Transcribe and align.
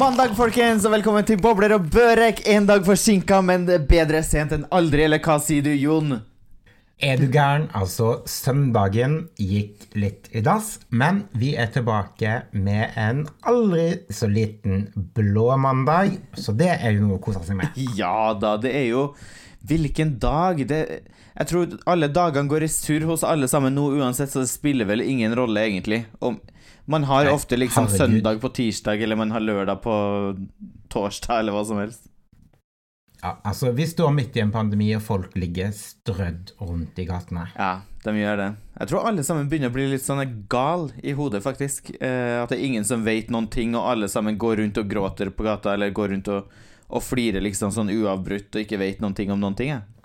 Mandag, 0.00 0.30
folkens, 0.32 0.86
og 0.88 0.94
velkommen 0.94 1.26
til 1.28 1.36
Bobler 1.36 1.74
og 1.74 1.90
Børek. 1.92 2.38
En 2.48 2.64
dag 2.64 2.86
forsinka, 2.86 3.42
men 3.44 3.66
det 3.68 3.82
bedre 3.90 4.22
sent 4.24 4.54
enn 4.56 4.62
aldri, 4.72 5.02
eller 5.04 5.20
hva 5.20 5.34
sier 5.44 5.66
du, 5.66 5.68
Jon? 5.76 6.14
Er 7.04 7.20
du 7.20 7.26
gæren? 7.28 7.66
Altså, 7.76 8.22
søndagen 8.24 9.18
gikk 9.36 9.90
litt 10.00 10.30
i 10.32 10.40
dass, 10.46 10.78
men 10.88 11.26
vi 11.36 11.50
er 11.52 11.68
tilbake 11.74 12.38
med 12.56 12.96
en 12.96 13.26
aldri 13.44 14.06
så 14.08 14.30
liten 14.30 14.86
blå 15.18 15.50
mandag, 15.60 16.16
så 16.32 16.56
det 16.56 16.70
er 16.78 16.96
jo 16.96 17.04
noe 17.04 17.18
å 17.18 17.24
kose 17.26 17.44
seg 17.44 17.60
med. 17.60 17.76
Ja 18.00 18.32
da, 18.32 18.54
det 18.62 18.72
er 18.72 18.86
jo 18.94 19.10
Hvilken 19.68 20.14
dag? 20.16 20.62
Det, 20.64 20.80
jeg 21.34 21.50
tror 21.50 21.76
alle 21.92 22.08
dagene 22.08 22.48
går 22.48 22.64
i 22.64 22.72
surr 22.72 23.04
hos 23.10 23.26
alle 23.28 23.52
sammen 23.52 23.76
nå 23.76 23.90
uansett, 24.00 24.32
så 24.32 24.46
det 24.46 24.48
spiller 24.48 24.88
vel 24.88 25.04
ingen 25.04 25.36
rolle, 25.36 25.66
egentlig. 25.68 26.06
Om, 26.24 26.40
man 26.90 27.04
har 27.08 27.24
Nei, 27.28 27.34
ofte 27.34 27.56
liksom 27.58 27.86
herregud. 27.86 27.98
søndag 28.20 28.40
på 28.42 28.50
tirsdag, 28.56 29.02
eller 29.02 29.18
man 29.20 29.30
har 29.34 29.42
lørdag 29.44 29.82
på 29.84 29.94
torsdag, 30.90 31.40
eller 31.40 31.54
hva 31.54 31.64
som 31.66 31.78
helst. 31.82 32.08
Ja, 33.22 33.36
altså, 33.44 33.72
Vi 33.76 33.86
står 33.86 34.10
midt 34.16 34.36
i 34.36 34.40
en 34.40 34.52
pandemi, 34.52 34.88
og 34.96 35.02
folk 35.04 35.34
ligger 35.36 35.72
strødd 35.76 36.54
rundt 36.64 36.98
i 36.98 37.04
gatene. 37.04 37.48
Ja, 37.56 37.82
de 38.04 38.14
gjør 38.16 38.36
det. 38.40 38.48
Jeg 38.80 38.88
tror 38.88 39.08
alle 39.10 39.24
sammen 39.26 39.48
begynner 39.50 39.68
å 39.68 39.76
bli 39.76 39.86
litt 39.92 40.06
sånn 40.06 40.22
gal 40.48 40.88
i 41.04 41.12
hodet, 41.12 41.42
faktisk. 41.44 41.92
Eh, 42.00 42.40
at 42.40 42.48
det 42.48 42.58
er 42.58 42.64
ingen 42.70 42.86
som 42.88 43.04
vet 43.04 43.28
noen 43.30 43.50
ting, 43.52 43.76
og 43.76 43.90
alle 43.92 44.08
sammen 44.08 44.38
går 44.40 44.62
rundt 44.62 44.80
og 44.80 44.88
gråter 44.88 45.30
på 45.36 45.44
gata, 45.44 45.74
eller 45.76 45.92
går 45.92 46.14
rundt 46.14 46.32
og, 46.32 46.48
og 46.88 47.04
flirer 47.04 47.44
liksom 47.44 47.74
sånn 47.76 47.92
uavbrutt 47.92 48.56
og 48.56 48.64
ikke 48.64 48.80
vet 48.80 49.04
noen 49.04 49.14
ting 49.14 49.30
om 49.30 49.40
noen 49.40 49.58
ting. 49.58 49.74
jeg. 49.76 49.99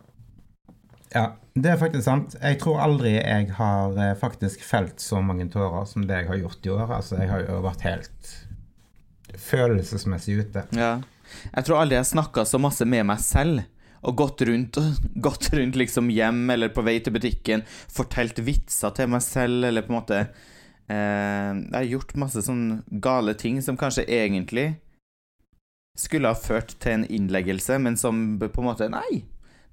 Ja, 1.15 1.29
det 1.55 1.71
er 1.71 1.79
faktisk 1.79 2.03
sant. 2.03 2.33
Jeg 2.41 2.59
tror 2.59 2.81
aldri 2.83 3.13
jeg 3.15 3.53
har 3.55 3.95
eh, 3.95 4.15
faktisk 4.19 4.63
felt 4.67 4.99
så 4.99 5.21
mange 5.23 5.47
tårer 5.51 5.85
som 5.87 6.03
det 6.07 6.17
jeg 6.19 6.27
har 6.27 6.41
gjort 6.41 6.67
i 6.67 6.73
år. 6.75 6.89
Altså, 6.97 7.19
jeg 7.21 7.31
har 7.31 7.45
jo 7.45 7.61
vært 7.63 7.85
helt 7.87 8.31
følelsesmessig 9.39 10.41
ute. 10.41 10.65
Ja. 10.75 10.97
Jeg 11.53 11.67
tror 11.67 11.79
aldri 11.81 11.97
jeg 11.97 12.11
snakka 12.11 12.43
så 12.47 12.59
masse 12.61 12.87
med 12.87 13.07
meg 13.07 13.23
selv. 13.23 13.63
Og 14.05 14.17
gått 14.19 14.43
rundt, 14.45 14.77
gått 15.27 15.47
rundt 15.55 15.79
liksom 15.79 16.11
hjem 16.13 16.43
eller 16.53 16.73
på 16.75 16.83
vei 16.85 16.99
til 17.01 17.15
butikken, 17.15 17.63
fortalt 17.65 18.41
vitser 18.45 18.93
til 18.97 19.09
meg 19.15 19.23
selv, 19.25 19.63
eller 19.69 19.85
på 19.85 19.93
en 19.93 19.97
måte 19.97 20.19
eh, 20.21 21.51
Jeg 21.55 21.77
har 21.77 21.87
gjort 21.95 22.17
masse 22.21 22.43
sånn 22.45 22.83
gale 23.01 23.33
ting 23.39 23.61
som 23.65 23.79
kanskje 23.79 24.05
egentlig 24.05 24.73
skulle 25.95 26.27
ha 26.27 26.35
ført 26.35 26.75
til 26.83 26.99
en 26.99 27.07
innleggelse, 27.07 27.79
men 27.79 27.95
som 27.95 28.35
på 28.43 28.51
en 28.59 28.67
måte 28.67 28.91
Nei, 28.91 29.23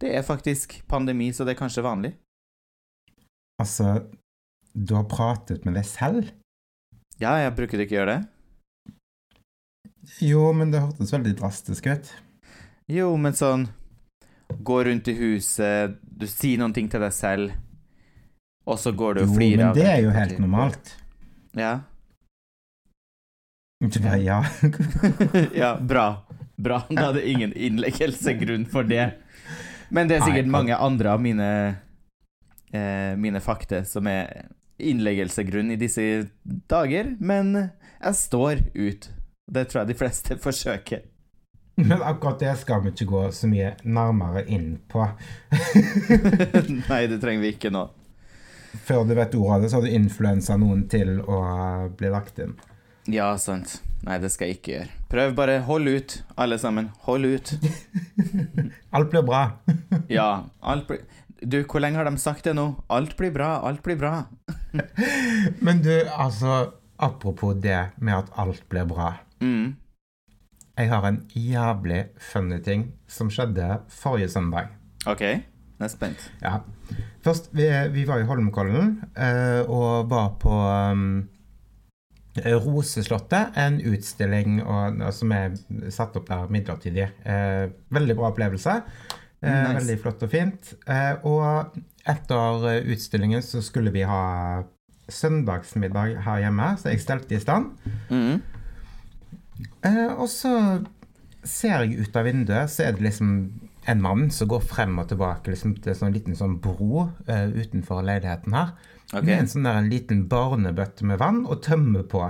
det 0.03 0.13
er 0.19 0.27
faktisk 0.27 0.81
pandemi, 0.91 1.31
så 1.33 1.47
det 1.47 1.55
er 1.55 1.63
kanskje 1.63 1.85
vanlig. 1.87 2.13
Altså, 3.63 4.03
du 4.75 4.97
har 4.99 5.07
pratet 5.11 5.67
med 5.67 5.77
deg 5.79 5.87
selv? 5.87 6.33
Ja, 7.23 7.37
jeg 7.39 7.55
bruker 7.55 7.83
ikke 7.85 7.95
å 7.95 8.01
gjøre 8.01 8.17
det. 8.17 8.23
Jo, 10.25 10.49
men 10.57 10.73
det 10.73 10.83
hørtes 10.83 11.13
veldig 11.15 11.37
drastisk 11.39 11.87
ut. 11.87 12.11
Jo, 12.91 13.13
men 13.17 13.37
sånn 13.39 13.69
Gå 14.53 14.83
rundt 14.85 15.07
i 15.09 15.15
huset, 15.17 15.95
du 16.03 16.27
sier 16.29 16.59
noen 16.61 16.75
ting 16.77 16.91
til 16.93 17.01
deg 17.01 17.15
selv, 17.17 17.55
og 18.69 18.77
så 18.77 18.91
går 18.93 19.17
du 19.17 19.21
og 19.23 19.31
Jo, 19.31 19.47
men 19.57 19.73
det 19.79 19.87
er 19.89 20.03
jo 20.05 20.11
helt 20.13 20.43
normalt. 20.43 20.91
Ja. 21.57 21.71
Ikke 23.81 24.03
bare 24.05 24.21
ja. 24.21 24.43
ja, 25.63 25.71
bra. 25.81 26.05
Bra. 26.61 26.83
Da 26.91 27.09
hadde 27.09 27.25
ingen 27.25 27.57
innleggelsegrunn 27.57 28.69
for 28.71 28.85
det. 28.87 29.09
Men 29.93 30.09
det 30.09 30.19
er 30.19 30.27
sikkert 30.27 30.49
Nei, 30.49 30.57
mange 30.57 30.77
andre 30.81 31.13
av 31.13 31.23
mine 31.23 31.49
eh, 32.73 33.13
Mine 33.21 33.43
fakta 33.45 33.83
som 33.89 34.09
er 34.09 34.49
innleggelsegrunn 34.83 35.71
i 35.71 35.79
disse 35.79 36.03
dager, 36.43 37.13
men 37.23 37.53
jeg 38.01 38.17
står 38.19 38.63
ut. 38.75 39.05
Det 39.47 39.67
tror 39.69 39.83
jeg 39.83 39.91
de 39.93 39.99
fleste 40.01 40.37
forsøker. 40.47 41.05
Men 41.79 42.03
akkurat 42.03 42.41
det 42.43 42.57
skal 42.61 42.83
vi 42.83 42.91
ikke 42.93 43.07
gå 43.09 43.21
så 43.33 43.49
mye 43.49 43.73
nærmere 43.85 44.43
inn 44.51 44.75
på. 44.91 45.05
Nei, 46.91 47.03
det 47.09 47.21
trenger 47.23 47.45
vi 47.45 47.53
ikke 47.55 47.71
nå. 47.73 47.87
Før 48.83 49.07
du 49.07 49.15
vet 49.15 49.37
ordet 49.37 49.55
av 49.55 49.63
det, 49.63 49.71
så 49.71 49.79
har 49.79 49.87
du 49.87 49.95
influensa 49.95 50.57
noen 50.61 50.87
til 50.91 51.21
å 51.21 51.39
bli 51.97 52.11
lagt 52.13 52.41
inn. 52.43 52.57
Ja, 53.11 53.33
sant. 53.39 53.81
Nei, 54.07 54.19
det 54.23 54.31
skal 54.35 54.51
jeg 54.51 54.59
ikke 54.59 54.73
gjøre. 54.73 54.93
Prøv 55.11 55.35
bare. 55.39 55.57
Hold 55.67 55.91
ut, 55.91 56.15
alle 56.39 56.59
sammen. 56.59 56.91
Hold 57.07 57.27
ut. 57.27 57.53
Alt 58.97 59.11
blir 59.11 59.27
bra. 59.27 59.43
Ja, 60.13 60.45
alt 60.61 60.89
blir 60.89 61.05
Du, 61.43 61.63
hvor 61.65 61.81
lenge 61.81 61.99
har 61.99 62.07
de 62.07 62.19
sagt 62.21 62.45
det 62.45 62.53
nå? 62.55 62.67
Alt 62.91 63.17
blir 63.17 63.33
bra, 63.35 63.61
alt 63.67 63.83
blir 63.83 63.97
bra. 63.99 64.25
Men 65.65 65.83
du, 65.83 65.93
altså 66.11 66.73
Apropos 67.03 67.55
det 67.59 67.95
med 67.99 68.15
at 68.15 68.29
alt 68.39 68.63
blir 68.71 68.85
bra. 68.87 69.09
Mm. 69.41 69.75
Jeg 70.79 70.91
har 70.93 71.07
en 71.09 71.19
jævlig 71.35 72.05
funny 72.21 72.61
ting 72.63 72.85
som 73.11 73.31
skjedde 73.31 73.81
forrige 73.91 74.29
søndag. 74.31 74.71
OK, 75.11 75.21
jeg 75.21 75.43
er 75.83 75.91
spent. 75.91 76.29
Ja. 76.43 76.61
Først, 77.25 77.51
vi, 77.53 77.67
vi 77.91 78.07
var 78.07 78.23
i 78.23 78.29
Holmenkollen 78.29 79.01
eh, 79.17 79.67
og 79.67 80.11
var 80.11 80.37
på 80.43 80.55
um, 80.95 81.25
Roseslottet, 82.37 83.57
en 83.61 83.77
utstilling 83.93 84.63
og, 84.63 85.03
som 85.13 85.35
er 85.37 85.57
satt 85.93 86.17
opp 86.17 86.31
der 86.31 86.53
midlertidig. 86.53 87.11
Eh, 87.29 87.67
veldig 87.93 88.17
bra 88.17 88.31
opplevelse. 88.31 88.79
Eh, 89.43 89.51
Nice. 89.51 89.75
Veldig 89.81 89.99
flott 90.01 90.23
og 90.25 90.33
fint. 90.33 90.73
Eh, 90.87 91.27
og 91.29 91.77
etter 92.09 92.87
utstillingen 92.95 93.45
så 93.45 93.61
skulle 93.65 93.93
vi 93.93 94.07
ha 94.09 94.63
søndagsmiddag 95.13 96.23
her 96.25 96.41
hjemme, 96.47 96.73
så 96.81 96.93
jeg 96.93 97.03
stelte 97.03 97.37
i 97.37 97.43
stand. 97.43 97.73
Mm. 98.09 98.41
Eh, 99.85 100.13
og 100.15 100.29
så 100.31 100.55
ser 101.45 101.83
jeg 101.83 102.07
ut 102.07 102.17
av 102.17 102.27
vinduet, 102.29 102.71
så 102.71 102.87
er 102.87 102.97
det 102.97 103.05
liksom 103.09 103.35
en 103.91 104.03
mann 104.03 104.29
som 104.31 104.49
går 104.51 104.63
frem 104.63 104.95
og 105.03 105.09
tilbake 105.11 105.51
liksom, 105.51 105.75
til 105.83 105.93
en 105.93 105.99
sånn 105.99 106.15
liten 106.15 106.39
sånn 106.39 106.59
bro 106.63 107.09
eh, 107.27 107.51
utenfor 107.51 108.05
leiligheten 108.07 108.55
her. 108.55 108.77
Ok. 109.13 109.25
Med 109.27 109.35
en 109.37 109.51
sånn 109.51 109.67
der 109.69 109.79
en 109.81 109.91
liten 109.93 110.23
barnebøtte 110.31 111.05
med 111.09 111.21
vann 111.21 111.43
og 111.45 111.61
tømmer 111.65 112.05
på. 112.09 112.23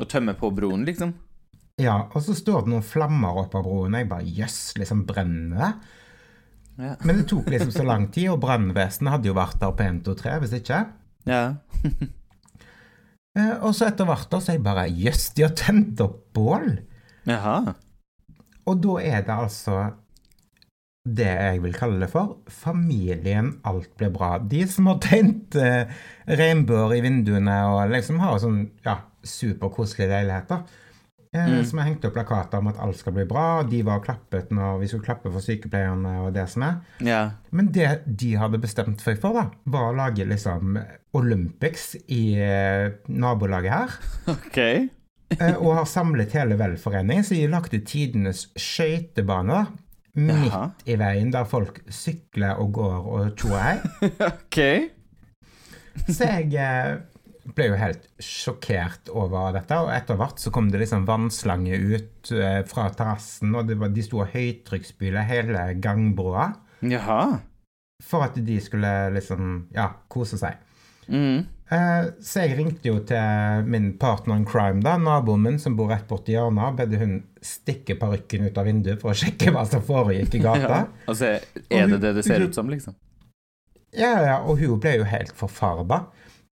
Og 0.00 0.08
tømme 0.10 0.34
på 0.38 0.50
broen, 0.54 0.86
liksom? 0.88 1.12
Ja, 1.80 2.08
og 2.12 2.24
så 2.24 2.34
står 2.36 2.64
det 2.64 2.72
noen 2.72 2.86
flammer 2.86 3.38
opp 3.44 3.54
av 3.58 3.66
broen, 3.66 3.94
og 3.94 4.02
jeg 4.02 4.10
bare 4.10 4.32
jøss, 4.40 4.60
liksom 4.80 5.04
brenner 5.08 5.60
det? 5.62 5.72
Ja. 6.82 6.94
Men 7.04 7.20
det 7.20 7.28
tok 7.30 7.50
liksom 7.52 7.70
så 7.74 7.84
lang 7.86 8.08
tid, 8.14 8.30
og 8.32 8.40
brannvesenet 8.42 9.14
hadde 9.14 9.30
jo 9.30 9.36
vært 9.36 9.60
der 9.60 9.74
på 9.76 9.86
1, 9.86 10.02
2, 10.08 10.16
3, 10.24 10.34
hvis 10.42 10.58
ikke. 10.62 10.82
Ja. 11.28 11.44
Eh, 13.32 13.54
og 13.64 13.70
så 13.72 13.86
etter 13.86 14.04
hvert 14.04 14.26
da, 14.28 14.42
så 14.44 14.52
jeg 14.52 14.60
bare 14.60 14.82
jøss, 14.92 15.30
de 15.32 15.46
har 15.46 15.54
tent 15.56 16.02
opp 16.04 16.18
bål! 16.36 16.66
Jaha. 17.24 17.72
Og 18.68 18.82
da 18.84 18.96
er 19.00 19.22
det 19.24 19.32
altså 19.32 19.76
det 21.02 21.26
jeg 21.26 21.62
vil 21.64 21.72
kalle 21.74 21.98
det 22.04 22.10
for 22.12 22.36
familien 22.46 23.56
Alt 23.66 23.90
blir 23.98 24.12
bra. 24.14 24.36
De 24.38 24.60
som 24.70 24.86
har 24.86 25.00
tegnet 25.02 25.56
eh, 25.58 25.90
regnbuer 26.30 26.94
i 26.94 27.02
vinduene 27.02 27.56
og 27.72 27.90
liksom 27.90 28.20
har 28.22 28.38
sånn 28.42 28.62
ja, 28.86 29.00
superkoselige 29.26 30.12
leiligheter. 30.14 30.62
Eh, 30.62 30.78
Mm. 31.32 31.64
Som 31.64 31.78
har 31.80 31.86
hengt 31.86 32.02
opp 32.04 32.12
plakater 32.12 32.60
om 32.60 32.66
at 32.68 32.76
alt 32.84 32.98
skal 33.00 33.14
bli 33.16 33.24
bra. 33.24 33.62
De 33.64 33.78
var 33.82 34.02
og 34.02 34.04
klappet 34.04 34.50
når 34.52 34.82
vi 34.82 34.88
skulle 34.90 35.06
klappe 35.06 35.30
for 35.32 35.40
sykepleierne 35.40 36.18
og 36.26 36.34
det 36.36 36.44
som 36.52 36.66
er. 36.66 36.74
Ja. 37.00 37.20
Men 37.50 37.70
det 37.72 38.02
de 38.04 38.34
hadde 38.36 38.60
bestemt 38.60 39.00
seg 39.00 39.16
for, 39.22 39.38
da, 39.40 39.46
var 39.64 39.86
å 39.88 39.96
lage 39.96 40.26
liksom 40.28 40.76
Olympics 41.16 41.94
i 42.12 42.34
eh, 42.36 42.92
nabolaget 43.08 43.72
her. 43.72 43.96
OK. 44.34 44.58
Eh, 45.38 45.56
og 45.56 45.78
har 45.78 45.88
samlet 45.88 46.36
hele 46.36 46.58
velforeningen, 46.60 47.24
så 47.24 47.32
de 47.38 47.48
lagde 47.48 47.80
tidenes 47.88 48.50
skøytebane 48.52 49.56
da, 49.56 49.81
midt 50.18 50.50
Jaha. 50.50 50.64
i 50.86 50.96
veien, 51.00 51.30
der 51.32 51.46
folk 51.48 51.80
sykler 51.92 52.60
og 52.60 52.74
går 52.76 53.08
og 53.14 53.30
tjoer 53.40 53.62
hei. 53.64 53.76
OK. 54.28 54.58
Så 56.08 56.28
jeg 56.28 56.52
eh, 56.56 57.00
ble 57.56 57.68
jo 57.72 57.78
helt 57.80 58.04
sjokkert 58.22 59.10
over 59.12 59.54
dette, 59.56 59.78
og 59.80 59.92
etter 59.94 60.18
hvert 60.20 60.42
så 60.42 60.52
kom 60.54 60.70
det 60.72 60.82
liksom 60.82 61.06
vannslange 61.08 61.78
ut 61.78 62.32
eh, 62.36 62.60
fra 62.68 62.88
terrassen, 62.94 63.54
og 63.56 63.68
det 63.70 63.78
var, 63.80 63.92
de 63.94 64.04
sto 64.04 64.22
og 64.22 64.30
høytrykksspyla 64.34 65.24
hele 65.28 65.64
gangbroa, 65.82 66.50
Jaha. 66.92 67.22
for 68.04 68.28
at 68.28 68.38
de 68.38 68.60
skulle 68.62 68.92
liksom, 69.16 69.66
ja, 69.74 69.90
kose 70.12 70.40
seg. 70.40 70.60
Mm. 71.08 71.42
Eh, 71.72 72.06
så 72.20 72.42
jeg 72.44 72.56
ringte 72.58 72.90
jo 72.90 72.98
til 73.08 73.68
min 73.70 73.92
partner 74.00 74.36
in 74.36 74.46
crime, 74.48 74.82
da, 74.84 74.98
naboen 75.00 75.46
min 75.46 75.60
som 75.62 75.76
bor 75.78 75.92
rett 75.92 76.04
borti 76.10 76.34
hjørnet, 76.34 76.76
bedde 76.80 77.00
hun 77.00 77.14
stikke 77.42 77.96
parykken 78.00 78.48
ut 78.48 78.58
av 78.60 78.68
vinduet 78.68 79.00
for 79.00 79.14
å 79.14 79.16
sjekke 79.16 79.54
hva 79.54 79.64
som 79.68 79.84
foregikk 79.86 80.36
i 80.36 80.42
gata. 80.48 80.82
Ja. 80.82 81.06
Altså, 81.08 81.36
er 81.72 81.94
det 81.94 82.02
det 82.04 82.16
det 82.18 82.26
ser 82.26 82.44
ut 82.44 82.58
som, 82.58 82.68
liksom? 82.72 82.98
Ja, 83.92 84.12
ja, 84.24 84.36
og 84.44 84.60
hun 84.60 84.80
ble 84.80 84.98
jo 84.98 85.08
helt 85.08 85.32
forfarba. 85.36 86.06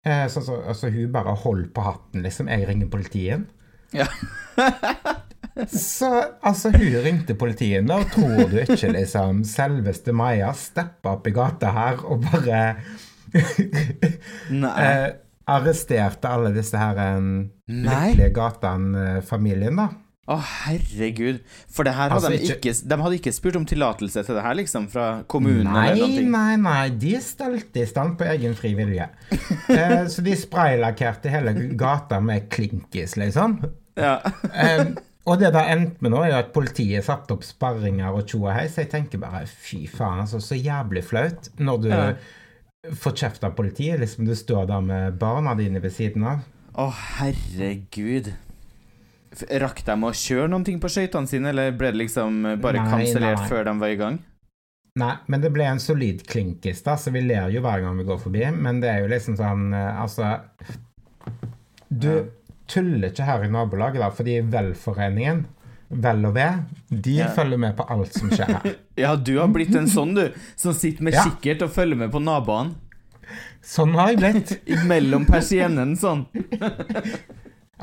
Eh, 0.05 0.25
så, 0.31 0.41
så, 0.45 0.63
altså, 0.69 0.89
hun 0.93 1.13
bare 1.13 1.35
holdt 1.43 1.73
på 1.75 1.85
hatten, 1.85 2.25
liksom. 2.25 2.49
Jeg 2.49 2.67
ringer 2.69 2.89
politiet. 2.93 3.45
Ja. 3.93 4.09
så 5.69 6.09
altså, 6.41 6.73
hun 6.73 6.99
ringte 7.05 7.37
politiet, 7.37 7.85
da, 7.89 8.01
tror 8.09 8.49
du 8.49 8.59
ikke 8.65 8.93
liksom 8.97 9.45
selveste 9.45 10.13
Maja 10.15 10.53
steppa 10.57 11.19
opp 11.19 11.29
i 11.29 11.33
gata 11.35 11.73
her 11.77 12.05
og 12.09 12.25
bare 12.25 12.61
Nei. 14.53 14.77
eh, 14.85 15.09
arresterte 15.53 16.29
alle 16.31 16.53
disse 16.55 16.79
her 16.79 16.99
um, 17.17 17.49
lykkelige 17.67 18.31
Gatan-familien, 18.37 19.75
da. 19.81 19.89
Å, 20.31 20.37
herregud. 20.39 21.41
For 21.67 21.83
det 21.83 21.97
her 21.97 22.13
hadde 22.13 22.15
Altså, 22.15 22.29
de 22.31 22.37
ikke- 22.47 22.55
ikke 22.71 22.87
De 22.87 22.97
hadde 23.01 23.15
ikke 23.17 23.33
spurt 23.35 23.57
om 23.59 23.65
tillatelse 23.67 24.21
til 24.23 24.35
det 24.37 24.43
her, 24.45 24.53
liksom, 24.55 24.85
fra 24.87 25.07
kommunen 25.27 25.67
Nei, 25.67 25.89
eller 25.91 26.07
noe? 26.07 26.21
nei, 26.31 26.55
nei, 26.63 26.89
de 26.95 27.17
stelte 27.19 27.81
i 27.83 27.85
stand 27.89 28.15
på 28.17 28.23
egen 28.31 28.55
fri 28.55 28.71
vilje. 28.77 29.09
eh, 29.67 30.05
så 30.07 30.23
de 30.23 30.31
spraylakkerte 30.39 31.27
hele 31.33 31.51
gata 31.75 32.21
med 32.23 32.47
klinkis, 32.49 33.17
liksom. 33.19 33.57
Ja. 33.99 34.21
Eh, 34.53 34.85
og 35.27 35.39
det 35.43 35.51
det 35.57 35.65
endte 35.75 35.99
med 36.07 36.11
nå, 36.15 36.23
er 36.23 36.29
jo 36.31 36.37
at 36.39 36.53
politiet 36.55 37.03
satte 37.03 37.35
opp 37.35 37.43
sparringer 37.43 38.15
og 38.15 38.23
tjo 38.25 38.45
og 38.45 38.53
hei, 38.55 38.69
så 38.71 38.85
jeg 38.85 38.93
tenker 38.95 39.19
bare 39.19 39.43
fy 39.45 39.83
faen, 39.91 40.23
altså, 40.23 40.39
så 40.39 40.55
jævlig 40.55 41.03
flaut 41.03 41.51
når 41.59 41.81
du 41.83 41.89
Ja. 41.91 42.13
Får 42.91 43.15
kjeft 43.15 43.43
av 43.43 43.53
politiet. 43.55 43.99
Liksom 43.99 44.25
du 44.27 44.35
står 44.35 44.65
der 44.67 44.81
med 44.81 45.13
barna 45.21 45.55
dine 45.55 45.79
ved 45.83 45.93
siden 45.95 46.25
av. 46.27 46.43
Å, 46.73 46.89
herregud. 47.19 48.31
Rakk 49.49 49.81
de 49.87 49.95
å 50.05 50.11
kjøre 50.13 50.49
noen 50.51 50.65
ting 50.67 50.79
på 50.81 50.89
skøytene 50.93 51.29
sine, 51.29 51.49
eller 51.53 51.71
ble 51.77 51.89
det 51.93 52.01
liksom 52.03 52.43
bare 52.61 52.83
Nei, 52.83 52.89
kansellert 52.91 53.47
før 53.49 53.65
de 53.69 53.73
var 53.81 53.93
i 53.93 53.97
gang? 53.97 54.19
Nei, 55.01 55.13
men 55.25 55.41
det 55.41 55.49
ble 55.55 55.65
en 55.65 55.79
solid 55.81 56.21
klinkis, 56.29 56.83
da, 56.85 56.93
så 57.01 57.09
vi 57.15 57.23
ler 57.25 57.49
jo 57.49 57.63
hver 57.65 57.81
gang 57.81 57.97
vi 57.97 58.05
går 58.05 58.19
forbi. 58.21 58.43
Men 58.53 58.81
det 58.83 58.91
er 58.91 58.99
jo 59.01 59.09
liksom 59.09 59.39
sånn 59.39 59.71
eh, 59.73 60.01
Altså 60.03 60.35
Du 61.89 62.29
tuller 62.69 63.09
ikke 63.09 63.25
her 63.25 63.45
i 63.47 63.49
nabolaget, 63.53 64.01
da, 64.03 64.11
fordi 64.13 64.37
Velforeningen, 64.53 65.45
Vel 66.03 66.25
og 66.29 66.35
Ve, 66.37 66.47
de 66.89 67.17
Ja. 67.19 67.31
følger 67.33 67.57
med 67.61 67.75
på 67.77 67.85
alt 67.89 68.13
som 68.17 68.29
skjer 68.33 68.53
her. 68.53 68.69
Ja, 68.99 69.15
du 69.15 69.37
har 69.39 69.47
blitt 69.49 69.73
en 69.75 69.87
sånn, 69.89 70.13
du, 70.15 70.27
som 70.55 70.73
sitter 70.77 71.03
med 71.03 71.15
Ja. 71.15 71.23
kikkert 71.25 71.63
og 71.65 71.71
følger 71.73 71.97
med 71.97 72.11
på 72.13 72.21
naboene. 72.21 72.75
Sånn 73.63 73.93
har 73.97 74.11
jeg 74.11 74.19
blitt. 74.19 74.51
Mellom 74.91 75.25
persiennene, 75.29 75.95
sånn. 75.97 76.25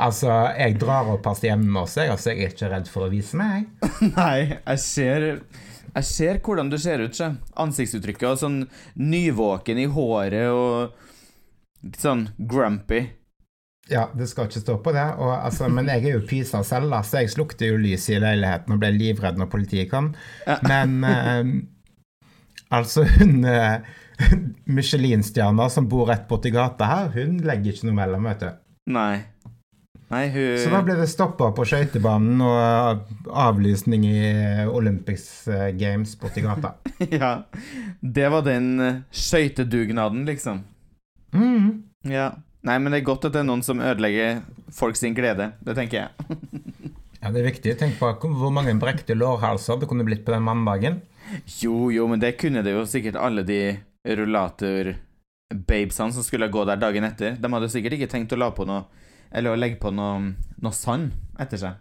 Altså, 0.00 0.30
jeg 0.56 0.78
drar 0.80 1.10
opp 1.12 1.20
persiennen 1.26 1.74
også, 1.76 2.04
jeg. 2.06 2.10
Altså, 2.14 2.30
jeg 2.30 2.44
er 2.46 2.52
ikke 2.54 2.68
redd 2.72 2.86
for 2.88 3.04
å 3.04 3.10
vise 3.12 3.36
meg. 3.36 3.66
Nei, 4.14 4.56
jeg 4.62 4.78
ser 4.80 5.26
Jeg 5.90 6.06
ser 6.06 6.38
hvordan 6.46 6.70
du 6.70 6.78
ser 6.80 7.02
ut, 7.02 7.12
sjø. 7.18 7.32
Ansiktsuttrykket 7.60 8.28
og 8.30 8.38
sånn 8.40 8.58
nyvåken 8.96 9.80
i 9.82 9.88
håret 9.90 10.46
og 10.54 10.94
litt 11.84 11.98
sånn 12.00 12.28
grumpy. 12.38 13.02
Ja, 13.90 14.04
det 14.14 14.28
skal 14.30 14.46
ikke 14.46 14.62
stå 14.62 14.76
på 14.84 14.92
det. 14.94 15.06
Og, 15.18 15.32
altså, 15.34 15.68
men 15.72 15.90
jeg 15.90 16.04
er 16.06 16.18
jo 16.18 16.26
pysa 16.28 16.62
selv, 16.66 16.92
da, 16.92 17.02
så 17.06 17.24
jeg 17.24 17.32
slukte 17.34 17.70
jo 17.72 17.80
lyset 17.80 18.16
i 18.16 18.22
leiligheten 18.22 18.76
og 18.76 18.82
ble 18.82 18.92
livredd 18.94 19.40
når 19.40 19.50
politiet 19.50 19.90
kom. 19.90 20.12
Men 20.68 21.00
eh, 21.08 21.50
altså, 22.70 23.04
hun 23.16 23.42
eh, 23.50 23.90
Michelin-stjerna 24.78 25.68
som 25.72 25.88
bor 25.90 26.08
rett 26.10 26.28
borti 26.30 26.52
gata 26.54 26.88
her, 26.90 27.12
hun 27.16 27.40
legger 27.46 27.74
ikke 27.74 27.90
noe 27.90 27.98
mellom, 27.98 28.30
vet 28.30 28.46
du. 28.46 28.50
Nei. 28.94 29.14
Nei, 30.10 30.24
hun 30.34 30.58
Så 30.58 30.70
da 30.72 30.80
ble 30.82 30.96
det 30.98 31.06
stoppa 31.10 31.52
på 31.54 31.64
skøytebanen 31.70 32.40
og 32.42 33.28
avlysning 33.30 34.06
i 34.08 34.22
Olympics 34.66 35.46
eh, 35.50 35.70
Games 35.78 36.16
borti 36.18 36.42
gata. 36.46 36.74
Ja. 37.20 37.32
Det 38.00 38.30
var 38.32 38.46
den 38.46 38.72
eh, 38.82 39.02
skøytedugnaden, 39.14 40.24
liksom. 40.26 40.64
Mm. 41.34 41.84
Ja. 42.10 42.32
Nei, 42.66 42.76
men 42.76 42.92
det 42.92 42.98
er 43.00 43.08
godt 43.08 43.24
at 43.28 43.34
det 43.34 43.40
er 43.40 43.48
noen 43.48 43.62
som 43.64 43.80
ødelegger 43.80 44.42
folk 44.76 44.96
sin 44.98 45.14
glede. 45.16 45.46
Det 45.64 45.74
tenker 45.78 45.96
jeg. 46.02 46.10
Ja, 47.20 47.26
det 47.32 47.40
er 47.40 47.50
viktig. 47.50 47.70
Tenk 47.80 47.94
på 48.00 48.06
hvor 48.36 48.52
mange 48.52 48.74
brekte 48.80 49.14
lårhalser 49.16 49.76
det 49.80 49.88
kunne 49.88 50.06
blitt 50.08 50.24
på 50.26 50.34
den 50.34 50.44
mandagen. 50.44 50.94
Jo, 51.60 51.90
jo, 51.92 52.06
men 52.10 52.20
det 52.20 52.38
kunne 52.40 52.62
det 52.66 52.72
jo 52.74 52.86
sikkert 52.88 53.16
alle 53.20 53.42
de 53.46 53.60
rullator-babesene 54.08 56.12
som 56.16 56.22
skulle 56.24 56.52
gå 56.52 56.60
der 56.68 56.78
dagen 56.80 57.04
etter. 57.08 57.30
De 57.40 57.46
hadde 57.52 57.72
sikkert 57.72 57.94
ikke 57.96 58.12
tenkt 58.12 58.34
å 58.36 58.40
la 58.40 58.48
på 58.56 58.64
noe 58.68 58.82
Eller 59.30 59.54
å 59.54 59.60
legge 59.60 59.78
på 59.78 59.92
noe, 59.94 60.32
noe 60.58 60.74
sand 60.74 61.12
etter 61.38 61.58
seg. 61.60 61.72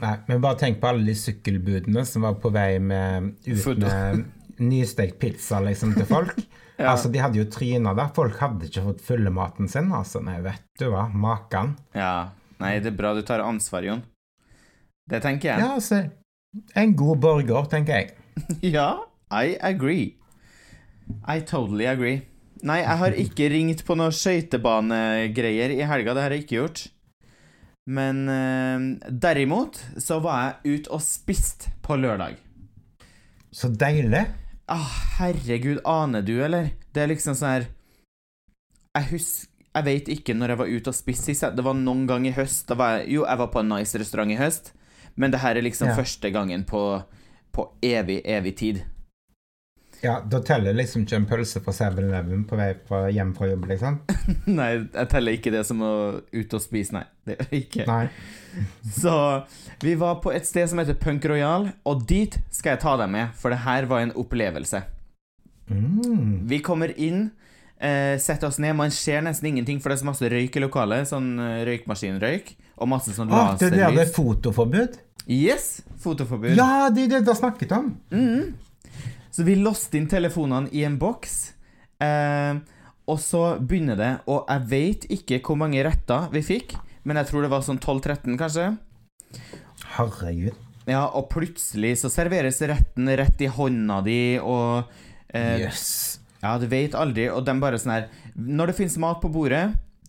Nei, 0.00 0.16
men 0.28 0.40
bare 0.40 0.56
tenk 0.60 0.80
på 0.80 0.88
alle 0.88 1.04
de 1.04 1.14
sykkelbudene 1.16 2.04
som 2.08 2.22
var 2.24 2.34
på 2.40 2.48
vei 2.52 2.78
med, 2.80 3.34
ut 3.44 3.78
med 3.82 4.24
nystekt 4.64 5.18
pizza 5.20 5.60
liksom 5.60 5.92
til 5.96 6.06
folk. 6.08 6.36
Ja. 6.76 6.90
Altså, 6.92 7.08
De 7.08 7.18
hadde 7.22 7.38
jo 7.40 7.46
tryna 7.48 7.94
der. 7.96 8.10
Folk 8.16 8.36
hadde 8.42 8.68
ikke 8.68 8.82
fått 8.90 9.00
fulle 9.04 9.30
maten 9.32 9.68
sin. 9.68 9.88
altså. 9.96 10.20
Nei, 10.24 10.38
vet 10.44 10.62
du 10.80 10.90
hva. 10.92 11.06
Makan. 11.12 11.74
Ja. 11.96 12.30
Nei, 12.60 12.78
det 12.80 12.92
er 12.92 12.98
bra 12.98 13.14
du 13.16 13.22
tar 13.26 13.40
ansvar, 13.44 13.84
Jon. 13.84 14.02
Det 15.08 15.22
tenker 15.24 15.52
jeg. 15.54 15.60
Ja, 15.64 15.74
altså. 15.78 16.02
En 16.76 16.94
god 16.96 17.20
borger, 17.24 17.68
tenker 17.72 18.00
jeg. 18.00 18.14
Ja, 18.76 18.90
I 19.32 19.56
agree. 19.64 20.16
I 21.26 21.40
totally 21.46 21.86
agree. 21.88 22.22
Nei, 22.66 22.80
jeg 22.82 22.98
har 23.00 23.16
ikke 23.24 23.48
ringt 23.54 23.84
på 23.86 23.96
noen 23.96 24.12
skøytebanegreier 24.12 25.72
i 25.76 25.82
helga. 25.88 26.14
Det 26.16 26.24
har 26.24 26.34
jeg 26.34 26.44
ikke 26.44 26.58
gjort. 26.60 26.82
Men 27.86 28.24
eh, 28.28 29.10
derimot 29.12 29.78
så 30.02 30.18
var 30.24 30.40
jeg 30.64 30.80
ute 30.80 30.92
og 30.96 31.04
spist 31.04 31.68
på 31.86 31.96
lørdag. 32.00 32.34
Så 33.54 33.70
deilig. 33.72 34.24
Ah, 34.68 34.90
herregud, 35.18 35.78
aner 35.86 36.22
du, 36.26 36.40
eller? 36.44 36.72
Det 36.92 37.02
er 37.04 37.10
liksom 37.12 37.36
sånn 37.38 37.52
her 37.52 37.66
Jeg 38.96 39.10
husker 39.12 39.52
Jeg 39.76 39.84
vet 39.86 40.08
ikke 40.08 40.34
når 40.34 40.48
jeg 40.54 40.58
var 40.62 40.70
ute 40.72 40.88
og 40.90 40.96
spiste 40.96 41.28
sist. 41.30 41.44
Det 41.54 41.64
var 41.66 41.76
noen 41.76 42.06
gang 42.08 42.24
i 42.26 42.32
høst. 42.32 42.70
Jeg, 42.72 43.08
jo, 43.12 43.26
jeg 43.28 43.38
var 43.42 43.50
på 43.52 43.60
en 43.60 43.68
nice 43.68 43.98
restaurant 44.00 44.32
i 44.32 44.38
høst, 44.40 44.70
men 45.20 45.30
det 45.34 45.42
her 45.42 45.56
er 45.60 45.66
liksom 45.66 45.90
Ja. 45.90 45.96
første 45.98 46.30
gangen 46.32 46.64
på, 46.64 46.80
på 47.52 47.66
evig, 47.84 48.22
evig 48.24 48.54
tid. 48.56 48.80
Ja, 50.04 50.20
Da 50.20 50.40
teller 50.44 50.76
liksom 50.76 51.04
ikke 51.06 51.16
en 51.20 51.26
pølse 51.28 51.60
fra 51.64 51.72
7-Eleven 51.72 52.44
på 52.48 52.58
vei 52.58 52.72
fra, 52.88 53.06
hjem 53.12 53.32
fra 53.36 53.48
jobb, 53.50 53.68
liksom? 53.70 54.00
Nei, 54.58 54.70
jeg 54.82 55.08
teller 55.12 55.38
ikke 55.38 55.52
det 55.54 55.62
som 55.68 55.80
å 55.84 55.92
ut 56.20 56.56
og 56.58 56.62
spise, 56.62 56.98
nei. 56.98 57.04
Det 57.26 57.38
gjør 57.38 57.48
jeg 57.50 57.62
ikke. 57.66 57.86
Nei. 57.88 58.02
Så 59.02 59.14
vi 59.82 59.94
var 60.00 60.20
på 60.24 60.32
et 60.34 60.46
sted 60.48 60.68
som 60.70 60.80
heter 60.82 60.98
Punk 61.00 61.24
Royal, 61.28 61.70
og 61.88 62.04
dit 62.08 62.36
skal 62.54 62.74
jeg 62.74 62.84
ta 62.84 62.96
deg 63.00 63.10
med, 63.12 63.32
for 63.40 63.52
det 63.54 63.62
her 63.64 63.88
var 63.90 64.04
en 64.04 64.14
opplevelse. 64.16 64.82
Mm. 65.70 66.46
Vi 66.48 66.60
kommer 66.64 66.92
inn, 67.00 67.30
eh, 67.80 68.14
setter 68.22 68.50
oss 68.50 68.60
ned, 68.62 68.76
man 68.78 68.92
ser 68.94 69.24
nesten 69.26 69.50
ingenting, 69.50 69.80
for 69.82 69.90
det 69.90 69.98
er 69.98 70.04
så 70.04 70.10
masse 70.12 70.30
røyk 70.32 70.60
i 70.60 70.62
lokalet, 70.62 71.08
sånn 71.10 71.32
eh, 71.42 71.64
røykmaskinrøyk, 71.70 72.54
og 72.76 72.92
masse 72.92 73.16
sånn 73.16 73.32
Å, 73.32 73.48
det 73.58 73.72
er 73.72 73.78
der 73.80 73.96
det 73.96 74.06
er 74.06 74.14
fotoforbud? 74.14 75.00
Yes! 75.26 75.80
Fotoforbud. 76.04 76.54
Ja, 76.54 76.86
det 76.94 77.08
er 77.08 77.16
det 77.16 77.24
du 77.26 77.32
har 77.32 77.40
snakket 77.40 77.72
om. 77.74 77.96
Mhm. 78.14 78.54
Så 79.36 79.44
vi 79.44 79.52
låste 79.60 79.98
inn 79.98 80.06
telefonene 80.08 80.70
i 80.72 80.86
en 80.88 80.94
boks, 80.96 81.34
eh, 82.00 82.56
og 83.04 83.18
så 83.20 83.42
begynner 83.60 83.98
det, 84.00 84.12
og 84.32 84.48
jeg 84.48 84.62
vet 84.70 85.02
ikke 85.12 85.42
hvor 85.44 85.58
mange 85.60 85.82
retter 85.84 86.30
vi 86.32 86.40
fikk, 86.40 86.72
men 87.04 87.20
jeg 87.20 87.28
tror 87.28 87.44
det 87.44 87.50
var 87.52 87.66
sånn 87.66 87.76
12-13, 87.76 88.38
kanskje. 88.40 88.70
Herregud. 89.98 90.56
Ja, 90.88 91.02
og 91.18 91.28
plutselig 91.34 91.98
så 92.00 92.08
serveres 92.14 92.62
retten 92.64 93.12
rett 93.20 93.44
i 93.44 93.50
hånda 93.52 94.00
di, 94.06 94.16
og 94.40 94.88
eh, 95.28 95.66
yes. 95.66 95.84
Ja, 96.40 96.54
du 96.56 96.64
vet 96.72 96.96
aldri, 96.96 97.28
og 97.28 97.44
de 97.44 97.56
bare 97.60 97.78
sånn 97.80 97.94
her 97.94 98.08
Når 98.36 98.70
det 98.70 98.78
fins 98.78 98.96
mat 99.02 99.20
på 99.20 99.28
bordet, 99.34 99.66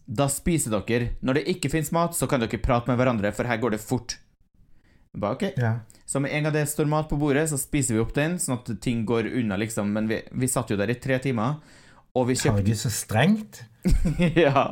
da 0.07 0.29
spiser 0.31 0.71
dere. 0.77 1.11
Når 1.19 1.41
det 1.41 1.47
ikke 1.51 1.73
fins 1.73 1.91
mat, 1.91 2.15
så 2.15 2.31
kan 2.31 2.39
dere 2.39 2.63
prate 2.63 2.87
med 2.87 3.01
hverandre, 3.01 3.35
for 3.35 3.49
her 3.49 3.59
går 3.59 3.75
det 3.75 3.83
fort. 3.83 4.21
Bare, 5.17 5.35
ok. 5.35 5.49
Ja. 5.59 5.75
Så 6.07 6.21
med 6.23 6.31
en 6.31 6.47
gang 6.47 6.53
det 6.55 6.63
står 6.71 6.87
mat 6.87 7.09
på 7.11 7.17
bordet, 7.19 7.49
så 7.51 7.57
spiser 7.59 7.97
vi 7.97 8.01
opp 8.03 8.13
den, 8.15 8.37
sånn 8.39 8.61
at 8.61 8.69
ting 8.83 9.01
går 9.07 9.27
unna, 9.41 9.57
liksom. 9.59 9.89
Men 9.91 10.07
vi, 10.07 10.21
vi 10.31 10.47
satt 10.47 10.71
jo 10.71 10.77
der 10.79 10.93
i 10.93 10.95
tre 11.03 11.17
timer, 11.23 11.57
og 12.15 12.29
vi 12.29 12.37
kjøpte 12.39 12.61
Herregud, 12.63 12.79
så 12.79 12.91
strengt. 12.93 13.63
Ja. 14.35 14.63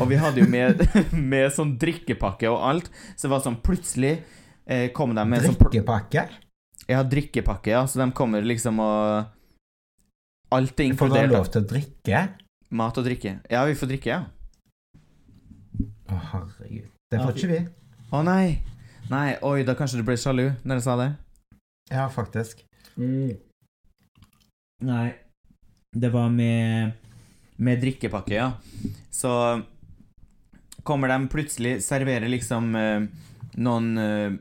Og 0.00 0.06
vi 0.08 0.16
hadde 0.20 0.40
jo 0.40 0.48
med, 0.48 0.80
med 1.32 1.50
sånn 1.52 1.74
drikkepakke 1.80 2.48
og 2.52 2.62
alt, 2.68 2.90
så 3.16 3.26
det 3.26 3.32
var 3.34 3.42
sånn 3.44 3.58
plutselig 3.64 4.12
eh, 4.66 4.90
kom 4.96 5.12
de 5.16 5.24
med 5.28 5.44
sånn 5.44 5.56
Drikkepakke. 5.60 6.26
Ja, 6.88 7.00
drikkepakke, 7.08 7.72
ja. 7.72 7.82
Så 7.88 8.00
de 8.00 8.10
kommer 8.16 8.44
liksom 8.44 8.80
og 8.84 9.32
Alt 10.54 10.78
er 10.78 10.92
Får 10.94 11.08
du 11.08 11.16
inkludert. 11.16 11.32
lov 11.32 11.48
til 11.50 11.64
å 11.64 11.66
drikke? 11.66 12.18
Mat 12.76 12.98
og 13.00 13.06
drikke. 13.08 13.38
Ja, 13.50 13.64
vi 13.66 13.74
får 13.78 13.90
drikke, 13.90 14.12
ja. 14.12 14.20
Å, 16.12 16.20
herregud. 16.30 16.92
Det 17.10 17.20
får 17.24 17.40
ikke 17.40 17.50
vi. 17.50 17.60
Å 18.14 18.20
nei. 18.26 18.46
Nei, 19.10 19.36
oi, 19.44 19.64
da 19.66 19.74
kanskje 19.76 20.00
du 20.00 20.06
ble 20.06 20.16
sjalu 20.20 20.46
når 20.64 20.78
jeg 20.80 20.84
sa 20.86 20.94
det? 21.00 21.10
Ja, 21.92 22.06
faktisk. 22.12 22.62
Nei. 24.84 25.08
Det 25.94 26.10
var 26.10 26.30
med 26.32 26.92
Med 27.56 27.80
drikkepakke, 27.80 28.34
ja. 28.34 28.48
Så 29.14 29.30
kommer 30.82 31.08
de 31.08 31.28
plutselig, 31.30 31.78
serverer 31.84 32.28
liksom 32.28 32.74
eh, 32.76 33.04
noen 33.62 33.98
eh, 33.98 34.32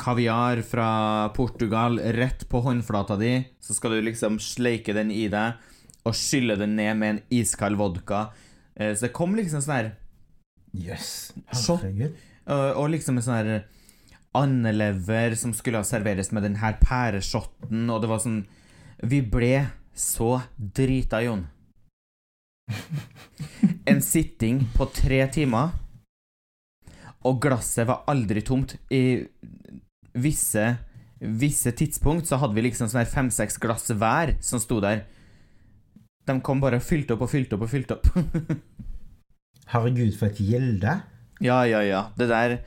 kaviar 0.00 0.62
fra 0.66 1.28
Portugal 1.36 2.00
rett 2.16 2.46
på 2.48 2.62
håndflata 2.64 3.18
di. 3.20 3.34
Så 3.60 3.76
skal 3.76 3.94
du 3.94 4.00
liksom 4.02 4.40
sleike 4.40 4.96
den 4.96 5.12
i 5.12 5.26
deg 5.30 5.60
og 6.08 6.16
skylle 6.16 6.56
den 6.56 6.78
ned 6.78 6.96
med 6.96 7.12
en 7.12 7.20
iskald 7.42 7.76
vodka. 7.78 8.30
Eh, 8.74 8.94
så 8.94 9.06
det 9.06 9.12
kom 9.14 9.36
liksom 9.36 9.60
sånn 9.60 9.76
her 9.76 9.92
Jøss. 10.72 11.12
Yes. 11.36 11.68
Herregud. 11.68 12.16
Og, 12.46 12.66
og 12.80 12.90
liksom 12.96 13.20
en 13.20 13.26
sånn 13.26 13.36
her 13.36 13.52
andelever 14.36 15.34
som 15.38 15.52
skulle 15.56 15.82
serveres 15.86 16.30
med 16.32 16.44
denne 16.46 16.72
pæreshotten, 16.82 17.88
og 17.90 18.02
det 18.02 18.10
var 18.10 18.22
sånn 18.22 18.42
Vi 19.02 19.22
ble 19.24 19.70
så 19.96 20.40
drita, 20.56 21.22
Jon. 21.24 21.46
en 23.90 24.02
sitting 24.04 24.60
på 24.76 24.86
tre 24.94 25.24
timer, 25.32 25.72
og 27.26 27.40
glasset 27.42 27.88
var 27.88 28.04
aldri 28.08 28.42
tomt. 28.46 28.76
I 28.92 29.26
visse, 30.14 30.66
visse 31.20 31.72
tidspunkt 31.76 32.28
så 32.30 32.38
hadde 32.40 32.56
vi 32.56 32.64
liksom 32.68 32.88
sånn 32.88 33.02
her 33.02 33.10
fem-seks 33.10 33.58
glass 33.60 33.90
hver 33.90 34.36
som 34.44 34.62
sto 34.62 34.78
der. 34.84 35.04
De 36.28 36.36
kom 36.44 36.62
bare 36.62 36.78
og 36.78 36.86
fylte 36.86 37.16
opp 37.16 37.26
og 37.26 37.32
fylte 37.32 37.56
opp 37.56 37.66
og 37.66 37.72
fylte 37.72 37.98
opp. 37.98 38.08
Herregud, 39.72 40.14
for 40.18 40.30
et 40.30 40.40
gjelde. 40.42 41.00
ja, 41.40 41.60
ja, 41.66 41.82
ja. 41.86 42.04
Det 42.18 42.28
der 42.30 42.60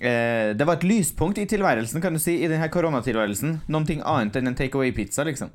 eh, 0.00 0.52
Det 0.56 0.66
var 0.66 0.76
et 0.78 0.84
lyspunkt 0.84 1.38
i 1.38 1.46
tilværelsen, 1.46 2.00
kan 2.02 2.12
du 2.12 2.18
si, 2.18 2.36
i 2.44 2.48
denne 2.48 2.68
koronatilværelsen. 2.68 3.60
Ting 3.86 4.02
annet 4.04 4.36
enn 4.36 4.46
en 4.48 4.54
take 4.54 4.74
away-pizza, 4.78 5.24
liksom. 5.24 5.50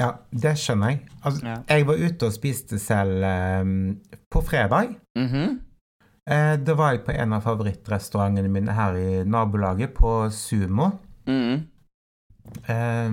Ja, 0.00 0.12
det 0.32 0.56
skjønner 0.58 0.88
jeg. 0.90 1.00
Altså, 1.24 1.44
Ja. 1.46 1.56
jeg 1.68 1.86
var 1.86 1.94
ute 1.94 2.26
og 2.26 2.32
spiste 2.32 2.78
selv 2.78 3.22
eh, 3.22 3.64
på 4.30 4.42
fredag. 4.42 4.94
Mhm. 5.16 5.60
Eh, 6.26 6.56
da 6.56 6.72
var 6.74 6.92
jeg 6.94 7.04
på 7.04 7.12
en 7.12 7.32
av 7.36 7.42
favorittrestaurantene 7.44 8.48
mine 8.48 8.72
her 8.72 8.94
i 8.96 9.24
nabolaget, 9.28 9.92
på 9.94 10.30
Sumo. 10.32 10.90
Mhm. 11.28 11.66
Eh, 12.68 13.10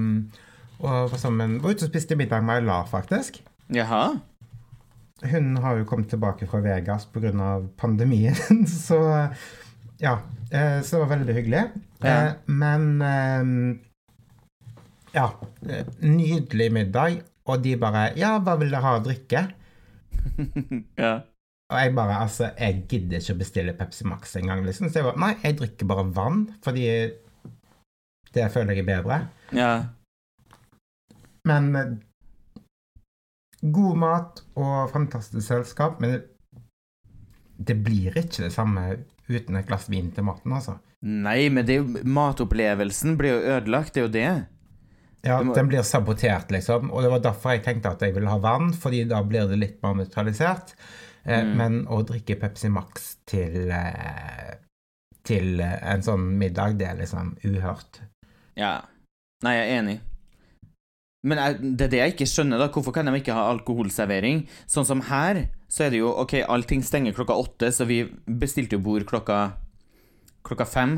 og 0.82 1.12
var, 1.12 1.18
sammen, 1.18 1.60
var 1.64 1.70
ute 1.76 1.86
og 1.86 1.92
spiste 1.92 2.16
middag 2.16 2.42
med 2.44 2.56
Aylar, 2.62 2.88
faktisk. 2.90 3.42
Jaha. 3.74 4.16
Hun 5.32 5.58
har 5.62 5.78
jo 5.78 5.84
kommet 5.86 6.10
tilbake 6.10 6.48
fra 6.50 6.60
Vegas 6.66 7.06
pga. 7.06 7.60
pandemien, 7.78 8.66
så 8.88 9.30
ja. 10.02 10.18
eh, 10.52 10.82
Så 10.82 10.98
det 10.98 11.02
var 11.06 11.12
veldig 11.16 11.36
hyggelig. 11.38 11.64
Ja. 12.02 12.12
Eh, 12.12 12.32
men 12.48 12.88
eh, 13.02 13.52
Ja. 15.16 15.28
Nydelig 16.02 16.72
middag. 16.74 17.22
Og 17.50 17.64
de 17.64 17.76
bare 17.82 18.12
Ja, 18.20 18.36
hva 18.40 18.58
vil 18.60 18.72
dere 18.72 18.84
ha 18.86 18.96
å 19.00 19.04
drikke? 19.06 19.46
ja. 21.04 21.14
Og 21.72 21.80
jeg 21.80 21.96
bare 21.96 22.20
Altså, 22.26 22.52
jeg 22.60 22.84
gidder 22.92 23.22
ikke 23.22 23.34
å 23.36 23.40
bestille 23.42 23.74
Pepsi 23.80 24.06
Max 24.08 24.36
engang, 24.40 24.66
liksom. 24.68 24.90
Så 24.90 25.00
jeg 25.02 25.08
bare 25.08 25.22
Nei, 25.24 25.34
jeg 25.44 25.58
drikker 25.62 25.90
bare 25.90 26.08
vann, 26.16 26.46
fordi 26.66 26.86
det 28.32 28.46
føler 28.54 28.78
jeg 28.78 28.86
er 28.86 28.88
bedre. 28.88 29.18
Ja. 29.52 29.72
Men 31.48 31.74
god 33.62 33.98
mat 34.00 34.40
og 34.56 34.92
fantastisk 34.94 35.44
selskap. 35.48 36.00
Men 36.00 36.14
det, 36.14 36.22
det 37.60 37.76
blir 37.84 38.16
ikke 38.16 38.46
det 38.46 38.54
samme 38.56 38.86
uten 39.32 39.56
et 39.60 39.68
glass 39.68 39.88
vin 39.92 40.12
til 40.12 40.24
maten, 40.28 40.54
altså. 40.58 40.78
Nei, 41.02 41.50
men 41.50 41.66
det 41.66 41.80
jo 41.80 41.86
matopplevelsen 42.06 43.16
blir 43.18 43.34
jo 43.38 43.56
ødelagt, 43.58 43.94
det 43.96 44.02
er 44.02 44.06
jo 44.08 44.14
det. 44.16 44.46
Ja, 45.24 45.40
må- 45.44 45.54
Den 45.56 45.68
blir 45.70 45.84
sabotert, 45.86 46.50
liksom. 46.52 46.92
Og 46.92 47.04
det 47.04 47.12
var 47.12 47.20
derfor 47.20 47.52
jeg 47.56 47.64
tenkte 47.64 47.92
at 47.92 48.00
jeg 48.02 48.14
ville 48.16 48.30
ha 48.30 48.38
vann, 48.42 48.72
fordi 48.74 49.04
da 49.08 49.22
blir 49.24 49.48
det 49.50 49.60
litt 49.60 49.82
mer 49.84 49.94
nøytralisert. 49.96 50.74
Eh, 51.26 51.44
Mm. 51.44 51.56
Men 51.58 51.86
å 51.86 52.04
drikke 52.06 52.40
Pepsi 52.40 52.70
Max 52.72 53.18
til, 53.28 53.70
eh, 53.72 54.56
til 55.24 55.60
en 55.62 56.02
sånn 56.02 56.38
middag, 56.38 56.78
det 56.80 56.88
er 56.88 56.96
liksom 56.98 57.36
uhørt. 57.46 58.00
Ja. 58.58 58.82
Nei, 59.44 59.54
jeg 59.58 59.70
er 59.70 59.82
enig. 59.84 60.00
Men 61.24 61.38
det 61.78 61.86
er 61.86 61.90
det 61.92 62.00
jeg 62.00 62.14
ikke 62.16 62.26
skjønner, 62.32 62.58
da. 62.58 62.68
Hvorfor 62.74 62.94
kan 62.96 63.06
de 63.06 63.12
ikke 63.20 63.34
ha 63.38 63.44
alkoholservering? 63.54 64.48
Sånn 64.66 64.86
som 64.88 65.02
her, 65.02 65.44
så 65.70 65.86
er 65.86 65.92
det 65.94 66.00
jo 66.02 66.10
OK, 66.18 66.34
allting 66.50 66.82
stenger 66.84 67.14
klokka 67.14 67.36
åtte, 67.38 67.70
så 67.72 67.86
vi 67.86 68.00
bestilte 68.26 68.74
jo 68.74 68.80
bord 68.80 69.06
klokka 69.06 69.54
klokka 70.44 70.66
fem. 70.66 70.96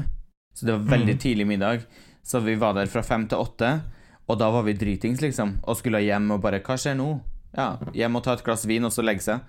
Så 0.56 0.66
det 0.66 0.78
var 0.78 0.98
veldig 0.98 1.16
Mhm. 1.16 1.20
tidlig 1.20 1.48
middag. 1.48 1.86
Så 2.24 2.40
vi 2.42 2.56
var 2.56 2.74
der 2.74 2.86
fra 2.88 3.02
fem 3.04 3.28
til 3.28 3.38
åtte, 3.38 3.82
og 4.30 4.40
da 4.40 4.50
var 4.50 4.64
vi 4.64 4.74
dritings, 4.74 5.20
liksom. 5.20 5.58
Og 5.68 5.76
skulle 5.76 6.00
hjem 6.02 6.32
og 6.32 6.42
bare 6.42 6.62
Hva 6.62 6.78
skjer 6.78 6.96
nå? 6.96 7.20
Ja, 7.58 7.78
hjem 7.94 8.16
og 8.16 8.24
ta 8.24 8.34
et 8.34 8.44
glass 8.44 8.66
vin, 8.66 8.86
og 8.86 8.92
så 8.92 9.04
legge 9.04 9.22
seg. 9.22 9.42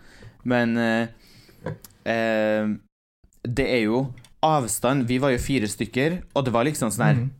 Men 0.44 0.76
eh, 0.76 1.06
eh, 2.04 2.66
det 3.46 3.66
er 3.68 3.82
jo 3.84 4.12
avstand. 4.42 5.06
Vi 5.06 5.18
var 5.18 5.30
jo 5.30 5.38
fire 5.38 5.68
stykker, 5.70 6.22
og 6.34 6.44
det 6.44 6.52
var 6.52 6.64
liksom 6.64 6.90
sånn 6.90 7.04
her 7.06 7.14
Mhm. 7.14 7.30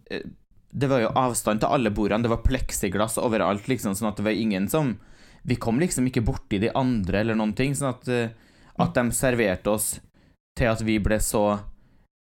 Det 0.75 0.89
var 0.91 1.05
jo 1.05 1.13
avstand 1.15 1.63
til 1.63 1.71
alle 1.71 1.93
bordene. 1.95 2.27
Det 2.27 2.33
var 2.33 2.41
pleksiglass 2.43 3.15
overalt, 3.23 3.69
liksom, 3.71 3.95
sånn 3.95 4.11
at 4.11 4.19
det 4.19 4.27
var 4.27 4.35
ingen 4.35 4.67
som 4.71 4.97
Vi 5.45 5.59
kom 5.61 5.77
liksom 5.77 6.07
ikke 6.09 6.25
borti 6.25 6.57
de 6.57 6.71
andre 6.73 7.21
eller 7.21 7.37
noen 7.37 7.53
ting, 7.53 7.75
sånn 7.77 7.91
at, 7.91 8.09
eh, 8.09 8.33
at 8.81 8.97
de 8.97 9.13
serverte 9.13 9.69
oss 9.69 10.01
til 10.57 10.71
at 10.71 10.81
vi 10.81 10.97
ble 11.05 11.19
så 11.21 11.61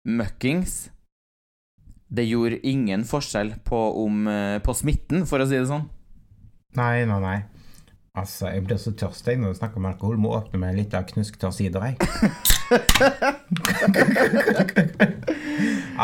møkkings. 0.10 0.89
Det 2.10 2.25
gjorde 2.25 2.58
ingen 2.65 3.05
forskjell 3.05 3.62
på, 3.63 3.77
om, 4.03 4.27
eh, 4.27 4.58
på 4.65 4.74
smitten, 4.74 5.27
for 5.29 5.38
å 5.38 5.46
si 5.46 5.53
det 5.53 5.70
sånn. 5.70 5.86
Nei, 6.81 7.05
nei, 7.05 7.20
nei. 7.22 7.46
Altså, 8.17 8.50
jeg 8.51 8.65
blir 8.65 8.77
så 8.81 8.91
tørst 8.98 9.27
jeg 9.29 9.38
når 9.39 9.53
du 9.53 9.60
snakker 9.62 9.77
om 9.79 9.86
alkohol. 9.88 10.17
Må 10.20 10.34
åpne 10.36 10.60
meg 10.60 10.75
litt 10.75 10.93
av 10.98 11.05
knusktørr 11.08 11.53
sider, 11.55 11.79
jeg. 11.91 11.96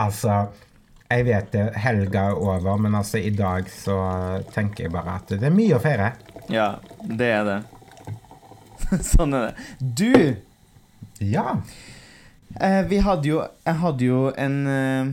altså, 0.06 0.48
jeg 1.08 1.24
vet 1.28 1.52
det, 1.54 1.66
helga 1.80 2.30
er 2.32 2.40
over, 2.42 2.78
men 2.84 2.96
altså, 3.00 3.20
i 3.24 3.32
dag 3.32 3.70
så 3.72 3.98
tenker 4.54 4.88
jeg 4.88 4.94
bare 4.96 5.18
at 5.22 5.32
det 5.38 5.48
er 5.48 5.56
mye 5.56 5.78
å 5.78 5.84
feire. 5.84 6.12
Ja, 6.52 6.78
det 7.00 7.30
er 7.32 7.48
det. 7.48 7.58
sånn 9.14 9.36
er 9.38 9.50
det. 9.50 9.68
Du! 9.80 11.24
Ja. 11.24 11.60
Eh, 12.62 12.82
vi 12.88 13.00
hadde 13.04 13.28
jo 13.28 13.42
Jeg 13.66 13.80
hadde 13.82 14.06
jo 14.06 14.20
en 14.40 14.56
eh, 14.72 15.10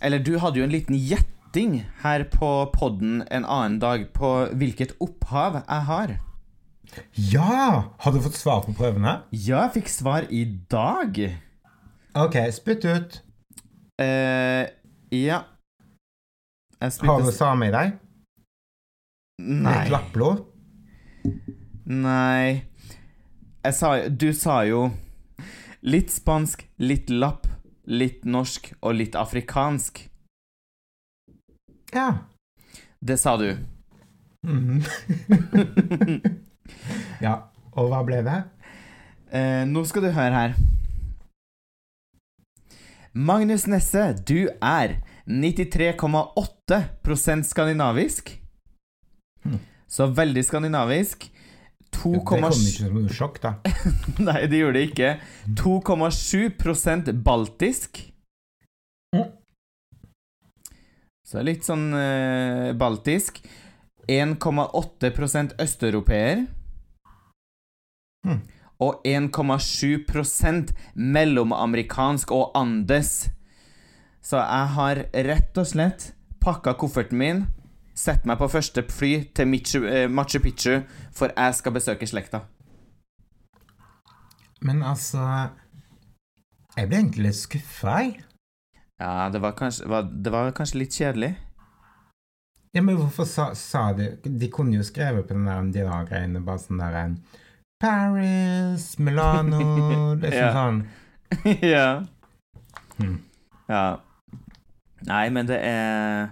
Eller 0.00 0.22
du 0.24 0.30
hadde 0.40 0.60
jo 0.60 0.64
en 0.64 0.72
liten 0.72 0.96
gjetting 0.96 1.80
her 2.04 2.24
på 2.32 2.48
podden 2.72 3.20
en 3.28 3.44
annen 3.44 3.78
dag 3.82 4.06
på 4.16 4.30
hvilket 4.56 4.94
opphav 5.02 5.60
jeg 5.60 5.86
har. 5.90 6.14
Ja! 7.14 7.92
Har 7.98 8.14
du 8.14 8.20
fått 8.22 8.38
svar 8.38 8.62
på 8.64 8.74
prøvene? 8.78 9.20
Ja, 9.34 9.66
jeg 9.66 9.80
fikk 9.80 9.92
svar 9.92 10.28
i 10.30 10.44
dag. 10.70 11.18
OK, 12.18 12.38
spytt 12.54 12.86
ut. 12.86 13.20
Eh, 14.00 14.70
ja. 15.10 15.44
Har 16.80 17.22
du 17.22 17.32
same 17.32 17.68
i 17.68 17.74
deg? 17.74 17.98
Nei. 19.40 19.74
Litt 19.82 19.92
lappblod? 19.92 20.44
Nei. 21.90 22.64
Sa 23.72 24.08
Du 24.08 24.30
sa 24.32 24.62
jo 24.64 24.90
litt 25.82 26.12
spansk, 26.12 26.64
litt 26.80 27.10
lapp, 27.10 27.46
litt 27.88 28.24
norsk 28.24 28.72
og 28.80 28.96
litt 28.96 29.16
afrikansk. 29.16 30.02
Ja. 31.92 32.08
Det 33.00 33.16
sa 33.20 33.36
du. 33.40 33.56
Mhm. 34.46 34.82
ja. 37.26 37.36
Og 37.78 37.88
hva 37.90 38.02
ble 38.04 38.20
det? 38.26 38.38
Eh, 39.30 39.62
nå 39.68 39.84
skal 39.86 40.04
du 40.04 40.10
høre 40.10 40.34
her. 40.34 40.54
Magnus 43.12 43.66
Nesse, 43.66 44.14
du 44.26 44.48
er 44.62 45.02
93,8% 45.26 47.42
skandinavisk. 47.42 48.40
Hm. 49.42 49.58
Så 49.90 50.06
veldig 50.14 50.44
skandinavisk. 50.46 51.26
Det 51.90 52.22
kom 52.24 52.44
ikke 52.46 52.54
som 52.54 52.94
noe 52.94 53.08
sjokk, 53.10 53.42
da. 53.42 53.58
Nei, 54.28 54.46
det 54.46 54.58
gjorde 54.60 54.78
det 54.78 54.86
ikke. 54.92 55.18
2,7 55.58 56.54
baltisk. 57.26 57.98
Mm. 59.16 59.30
Så 61.26 61.42
litt 61.42 61.64
sånn 61.66 61.90
eh, 61.98 62.70
baltisk. 62.78 63.42
1,8 64.06 65.58
østeuropeer. 65.58 66.46
Mm. 68.26 68.40
Og 68.80 69.02
1,7% 69.04 70.72
mellomamerikansk 70.94 72.32
og 72.32 72.54
andes. 72.56 73.30
Så 74.24 74.40
jeg 74.40 74.72
har 74.76 75.02
rett 75.28 75.60
og 75.60 75.68
slett 75.68 76.12
pakka 76.40 76.72
kofferten 76.80 77.20
min, 77.20 77.42
sett 77.96 78.24
meg 78.28 78.38
på 78.40 78.48
første 78.48 78.84
fly 78.88 79.12
til 79.36 79.48
Michu, 79.48 79.84
eh, 79.84 80.08
Machu 80.08 80.40
Picchu, 80.40 80.80
for 81.12 81.32
jeg 81.36 81.54
skal 81.54 81.76
besøke 81.76 82.08
slekta. 82.08 82.44
Men 84.60 84.82
altså 84.82 85.50
Jeg 86.76 86.86
ble 86.88 86.96
egentlig 87.00 87.24
litt 87.24 87.36
skuffa, 87.36 87.94
jeg. 87.98 88.20
Ja, 89.00 89.28
det 89.32 89.40
var 89.42 89.56
kanskje, 89.58 89.88
var, 89.88 90.02
det 90.02 90.32
var 90.32 90.52
kanskje 90.54 90.78
litt 90.78 90.94
kjedelig. 90.94 91.32
Ja, 92.74 92.82
men 92.82 92.94
hvorfor 92.94 93.26
sa, 93.26 93.48
sa 93.58 93.92
de 93.92 94.12
De 94.22 94.48
kunne 94.52 94.76
jo 94.76 94.84
skrevet 94.86 95.26
på 95.26 95.34
den 95.34 95.48
der 95.48 95.62
de 95.62 95.82
der 95.88 96.04
greiene, 96.06 96.44
bare 96.46 96.62
sånn 96.62 96.78
der 96.78 96.98
en 97.00 97.16
Paris, 97.80 98.98
Milano 98.98 100.14
Liksom 100.20 100.38
Ja. 100.38 100.52
sånn. 100.54 100.82
ja. 101.62 101.88
Hmm. 102.98 103.18
Ja. 103.70 103.84
Nei, 105.08 105.30
men 105.30 105.46
det 105.48 105.60
er 105.64 106.30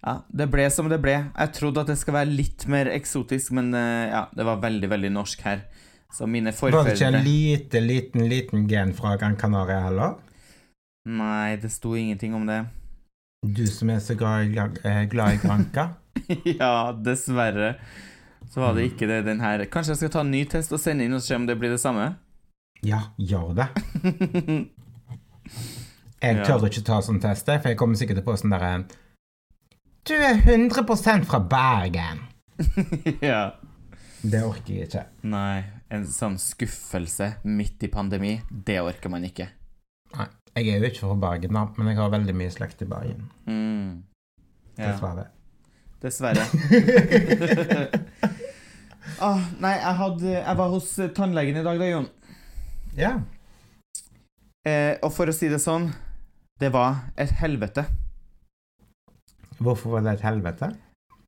Ja, 0.00 0.14
det 0.32 0.46
ble 0.50 0.64
som 0.72 0.88
det 0.88 0.96
ble. 1.02 1.12
Jeg 1.36 1.52
trodde 1.52 1.82
at 1.82 1.90
det 1.92 1.98
skal 2.00 2.14
være 2.16 2.32
litt 2.32 2.64
mer 2.72 2.88
eksotisk, 2.88 3.52
men 3.52 3.68
eh, 3.76 4.08
ja, 4.08 4.22
det 4.32 4.46
var 4.48 4.62
veldig, 4.62 4.88
veldig 4.88 5.10
norsk 5.12 5.42
her. 5.44 5.60
Så 6.10 6.26
mine 6.26 6.50
Var 6.56 6.72
det 6.72 6.78
ikke 6.96 7.06
en 7.06 7.14
forfedre 7.14 7.22
lite, 7.22 7.80
liten, 7.84 8.24
liten 8.28 8.64
gen 8.66 8.94
fra 8.96 9.12
Gran 9.20 9.36
Canaria 9.36 9.82
heller? 9.84 10.16
Nei, 11.06 11.56
det 11.60 11.70
sto 11.70 11.92
ingenting 11.96 12.34
om 12.34 12.48
det. 12.48 12.62
Du 13.46 13.66
som 13.68 13.92
er 13.92 14.00
så 14.04 14.16
glad 14.18 14.48
i, 14.48 14.56
eh, 14.88 15.04
glad 15.12 15.36
i 15.36 15.40
Granca? 15.44 15.86
ja, 16.60 16.92
dessverre. 16.96 17.74
Så 18.50 18.60
var 18.64 18.74
det 18.74 18.88
ikke 18.90 19.06
det 19.06 19.20
den 19.28 19.40
her 19.42 19.62
Kanskje 19.70 19.92
jeg 19.94 20.00
skal 20.00 20.12
ta 20.16 20.22
en 20.24 20.32
ny 20.34 20.42
test 20.50 20.72
og 20.74 20.80
sende 20.82 21.06
inn 21.06 21.14
og 21.14 21.22
se 21.22 21.36
om 21.38 21.44
det 21.46 21.54
blir 21.60 21.70
det 21.70 21.80
samme? 21.82 22.08
Ja, 22.82 23.02
gjør 23.20 23.52
det. 23.60 23.68
Jeg 26.20 26.44
tør 26.44 26.66
ikke 26.68 26.82
ta 26.84 26.98
sånn 27.02 27.20
test, 27.22 27.48
for 27.48 27.68
jeg 27.70 27.78
kommer 27.80 27.96
sikkert 27.96 28.18
til 28.18 28.24
å 28.26 28.28
få 28.28 28.34
sånn 28.36 28.52
derre 28.52 28.72
Du 30.04 30.12
er 30.12 30.36
100% 30.44 31.24
fra 31.30 31.40
Bergen. 31.40 32.20
ja. 33.24 33.54
Det 34.20 34.42
orker 34.44 34.74
jeg 34.74 34.88
ikke. 34.90 35.04
Nei, 35.32 35.62
en 35.88 36.04
sånn 36.12 36.36
skuffelse 36.40 37.30
midt 37.48 37.86
i 37.88 37.90
pandemi, 37.92 38.34
det 38.52 38.82
orker 38.84 39.12
man 39.12 39.24
ikke. 39.24 39.48
Nei. 40.18 40.28
Jeg 40.58 40.66
er 40.74 40.82
jo 40.82 40.90
ikke 40.90 41.06
fra 41.06 41.16
Bergen, 41.24 41.56
da, 41.56 41.62
men 41.78 41.88
jeg 41.88 42.00
har 42.02 42.12
veldig 42.12 42.34
mye 42.36 42.52
slekt 42.52 42.84
i 42.84 42.88
Bergen. 42.90 43.28
Mm. 43.48 44.02
Ja, 44.76 44.90
Dessverre. 44.90 45.24
dessverre. 46.04 46.44
ah, 49.24 49.42
nei, 49.62 49.74
jeg, 49.76 49.96
hadde, 50.00 50.32
jeg 50.36 50.58
var 50.60 50.72
hos 50.74 50.90
eh, 50.98 51.12
tannlegen 51.16 51.60
i 51.60 51.64
dag, 51.66 51.80
da, 51.80 51.88
Jon. 51.90 52.08
Ja. 52.98 53.12
Eh, 54.66 54.96
og 55.00 55.12
for 55.14 55.30
å 55.30 55.34
si 55.34 55.48
det 55.52 55.60
sånn, 55.62 55.88
det 56.60 56.72
var 56.74 57.06
et 57.20 57.32
helvete. 57.40 57.86
Hvorfor 59.60 59.96
var 59.96 60.04
det 60.06 60.16
et 60.16 60.26
helvete? 60.26 60.72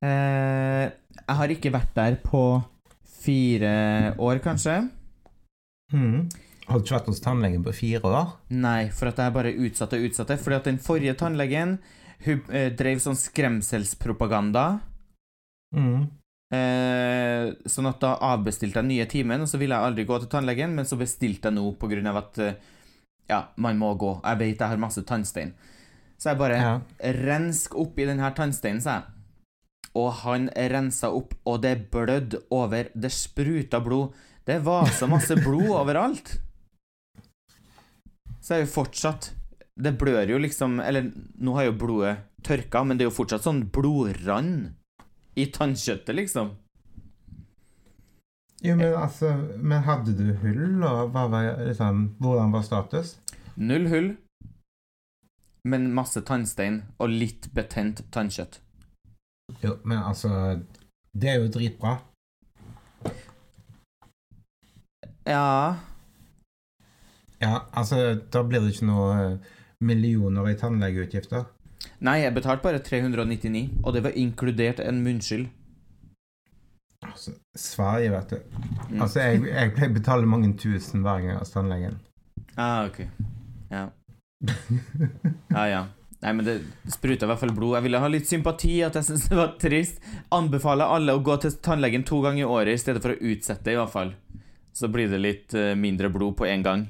Eh, 0.02 0.86
jeg 1.18 1.38
har 1.38 1.54
ikke 1.54 1.72
vært 1.74 1.92
der 1.96 2.18
på 2.24 2.44
fire 3.22 3.74
år, 4.18 4.40
kanskje. 4.44 4.80
Mm. 5.92 6.30
Har 6.66 6.78
du 6.78 6.86
ikke 6.86 6.96
vært 6.96 7.10
hos 7.10 7.22
tannlegen 7.22 7.64
på 7.66 7.74
fire 7.76 8.00
år? 8.08 8.32
Nei, 8.54 8.86
for 8.94 9.10
at 9.10 9.20
jeg 9.20 9.34
bare 9.34 9.52
utsatte 9.66 9.98
og 9.98 10.08
utsatte. 10.08 10.38
Fordi 10.40 10.58
at 10.58 10.70
den 10.70 10.80
forrige 10.82 11.16
tannlegen 11.20 11.76
hun 12.22 12.42
eh, 12.54 12.70
drev 12.78 13.02
sånn 13.02 13.18
skremselspropaganda. 13.18 14.66
Mm. 15.74 16.06
Eh, 16.52 17.48
sånn 17.64 17.88
at 17.88 18.00
da 18.02 18.10
avbestilte 18.28 18.82
jeg 18.82 18.88
nye 18.90 19.06
timen, 19.08 19.40
og 19.40 19.48
så 19.48 19.56
ville 19.60 19.72
jeg 19.78 19.88
aldri 19.88 20.04
gå 20.08 20.18
til 20.20 20.28
tannlegen, 20.34 20.74
men 20.76 20.84
så 20.88 20.98
bestilte 21.00 21.48
jeg 21.48 21.56
nå 21.56 21.64
av 22.10 22.18
at 22.20 22.38
eh, 22.44 22.58
ja, 23.30 23.46
man 23.56 23.78
må 23.80 23.94
gå. 23.96 24.18
Jeg 24.20 24.38
vet 24.42 24.58
jeg 24.60 24.68
har 24.68 24.82
masse 24.82 25.02
tannstein. 25.08 25.54
Så 26.18 26.30
jeg 26.30 26.38
bare 26.38 26.58
Ja. 26.60 26.80
rensk 27.00 27.74
opp 27.74 27.98
i 27.98 28.04
denne 28.04 28.28
tannsteinen, 28.36 28.82
sa 28.84 28.98
jeg. 28.98 29.04
Og 29.94 30.12
han 30.22 30.48
rensa 30.48 31.10
opp, 31.12 31.34
og 31.44 31.62
det 31.62 31.90
blødde 31.90 32.42
over. 32.50 32.88
Det 32.94 33.10
spruta 33.12 33.80
blod. 33.80 34.12
Det 34.46 34.60
var 34.64 34.86
så 34.86 35.08
masse 35.08 35.34
blod 35.36 35.68
overalt. 35.82 36.38
Så 38.42 38.54
er 38.56 38.64
jo 38.64 38.66
fortsatt 38.74 39.30
Det 39.78 39.92
blør 39.98 40.26
jo 40.28 40.38
liksom 40.42 40.80
Eller 40.82 41.12
nå 41.38 41.54
har 41.54 41.68
jo 41.68 41.72
blodet 41.78 42.16
tørka, 42.42 42.82
men 42.84 42.98
det 42.98 43.04
er 43.04 43.10
jo 43.10 43.14
fortsatt 43.14 43.44
sånn 43.44 43.60
blodrand 43.70 44.72
i 45.34 45.46
tannkjøttet, 45.46 46.14
liksom. 46.16 46.52
Jo, 48.62 48.76
men 48.76 48.94
altså 48.94 49.32
Men 49.58 49.82
hadde 49.82 50.12
du 50.14 50.28
hull, 50.38 50.82
og 50.86 51.10
hva 51.10 51.26
var 51.30 51.64
liksom 51.66 52.04
Hvordan 52.22 52.52
var 52.54 52.62
status? 52.62 53.16
Null 53.56 53.88
hull, 53.90 54.12
men 55.68 55.90
masse 55.94 56.22
tannstein 56.24 56.82
og 56.98 57.10
litt 57.10 57.50
betent 57.54 58.04
tannkjøtt. 58.14 58.60
Jo, 59.62 59.76
men 59.84 59.98
altså 59.98 60.62
Det 61.12 61.28
er 61.30 61.42
jo 61.42 61.50
dritbra. 61.52 61.96
Ja 65.26 65.76
Ja, 67.42 67.58
altså 67.72 68.20
Da 68.32 68.42
blir 68.46 68.62
det 68.62 68.76
ikke 68.76 68.88
noe 68.88 69.10
eh, 69.18 69.36
millioner 69.82 70.46
i 70.48 70.54
tannlegeutgifter. 70.54 71.44
Nei, 72.02 72.18
jeg 72.24 72.34
betalte 72.34 72.64
bare 72.64 72.82
399, 72.82 73.68
og 73.84 73.94
det 73.94 74.02
var 74.02 74.16
inkludert 74.18 74.80
en 74.82 75.02
munnskyld. 75.04 75.46
Altså, 77.06 77.34
Sverige, 77.58 78.10
vet 78.10 78.30
du. 78.30 78.36
Mm. 78.90 79.00
Altså, 79.02 79.20
jeg, 79.20 79.42
jeg 79.46 79.72
pleier 79.76 79.90
å 79.90 79.96
betale 79.96 80.30
mange 80.30 80.52
tusen 80.58 81.02
hver 81.06 81.22
gang 81.22 81.38
hos 81.38 81.54
tannlegen. 81.54 81.98
Ah, 82.56 82.86
ok. 82.86 83.04
Ja. 83.70 83.88
Ja, 85.52 85.66
ja. 85.70 85.82
Nei, 86.22 86.32
men 86.38 86.46
det 86.46 86.54
spruta 86.94 87.26
i 87.26 87.30
hvert 87.30 87.40
fall 87.40 87.54
blod. 87.54 87.74
Jeg 87.76 87.86
ville 87.88 88.00
ha 88.02 88.10
litt 88.10 88.28
sympati, 88.30 88.76
at 88.86 88.94
jeg 88.98 89.08
syntes 89.08 89.28
det 89.30 89.38
var 89.38 89.54
trist. 89.62 90.02
Anbefaler 90.34 90.94
alle 90.94 91.16
å 91.18 91.22
gå 91.22 91.34
til 91.42 91.56
tannlegen 91.62 92.06
to 92.06 92.20
ganger 92.22 92.44
i 92.44 92.50
året 92.58 92.78
i 92.78 92.82
stedet 92.82 93.02
for 93.02 93.14
å 93.14 93.30
utsette 93.32 93.74
i 93.74 93.78
hvert 93.78 93.94
fall. 93.94 94.12
Så 94.72 94.90
blir 94.90 95.10
det 95.10 95.18
litt 95.20 95.56
eh, 95.58 95.74
mindre 95.78 96.10
blod 96.14 96.36
på 96.38 96.46
én 96.48 96.62
gang, 96.64 96.86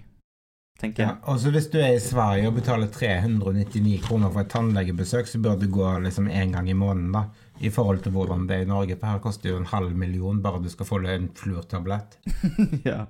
tenker 0.83 1.07
Ja, 1.07 1.15
og 1.31 1.41
så 1.41 1.53
hvis 1.55 1.69
du 1.73 1.79
er 1.81 1.97
i 1.97 2.03
Sverige 2.03 2.51
og 2.51 2.59
betaler 2.59 2.91
399 2.93 3.97
kroner 4.07 4.33
for 4.33 4.43
et 4.43 4.53
tannlegebesøk, 4.53 5.31
så 5.31 5.41
bør 5.43 5.59
det 5.61 5.71
gå 5.73 5.89
liksom 6.05 6.29
én 6.29 6.55
gang 6.55 6.71
i 6.71 6.77
måneden, 6.77 7.13
da. 7.15 7.27
I 7.63 7.71
forhold 7.71 8.03
til 8.03 8.15
hvordan 8.17 8.47
det 8.49 8.57
er 8.57 8.65
i 8.67 8.71
Norge, 8.71 8.97
for 8.99 9.13
her 9.13 9.23
koster 9.23 9.53
jo 9.53 9.61
en 9.61 9.71
halv 9.71 9.95
million 9.97 10.41
bare 10.43 10.63
du 10.63 10.71
skal 10.73 10.89
få 10.89 11.03
en 11.07 11.29
fluortablett. 11.39 12.19
ja. 12.91 13.05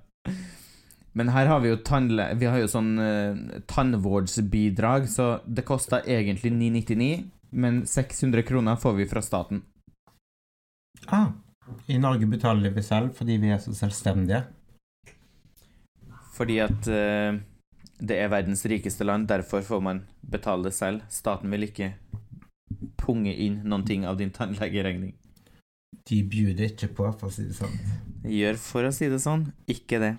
Men 1.13 1.29
her 1.33 1.47
har 1.47 1.61
vi 1.61 1.73
jo 1.73 1.81
tannle... 1.85 2.31
Vi 2.41 2.49
har 2.49 2.61
jo 2.61 2.71
sånn 2.73 2.93
uh, 3.01 3.61
tannvårdsbidrag, 3.69 5.09
så 5.13 5.35
det 5.45 5.65
koster 5.69 6.05
egentlig 6.09 6.53
999, 6.53 7.13
men 7.53 7.83
600 7.89 8.45
kroner 8.49 8.81
får 8.81 8.97
vi 9.01 9.09
fra 9.09 9.23
staten. 9.25 9.63
Ah, 11.13 11.33
I 11.87 11.99
Norge 12.01 12.29
betaler 12.31 12.73
vi 12.73 12.85
selv 12.85 13.17
fordi 13.17 13.37
vi 13.43 13.51
er 13.53 13.61
så 13.61 13.75
selvstendige. 13.77 14.45
Fordi 16.33 16.59
at 16.65 16.89
eh, 16.89 17.41
det 18.03 18.17
er 18.19 18.31
verdens 18.33 18.65
rikeste 18.67 19.07
land, 19.07 19.29
derfor 19.31 19.63
får 19.63 19.83
man 19.85 20.01
betale 20.27 20.67
det 20.69 20.75
selv. 20.75 21.05
Staten 21.13 21.51
vil 21.55 21.69
ikke 21.69 21.93
punge 22.99 23.31
inn 23.35 23.61
noen 23.69 23.85
ting 23.87 24.07
av 24.09 24.19
din 24.19 24.33
tannlegeregning. 24.35 25.15
De 26.09 26.19
bjuder 26.27 26.73
ikke 26.73 26.89
på, 26.97 27.07
for 27.21 27.29
å 27.29 27.33
si 27.35 27.45
det 27.47 27.55
sånn. 27.55 27.75
Gjør, 28.27 28.59
for 28.59 28.89
å 28.89 28.93
si 28.95 29.09
det 29.13 29.21
sånn, 29.23 29.47
ikke 29.71 30.01
det. 30.03 30.13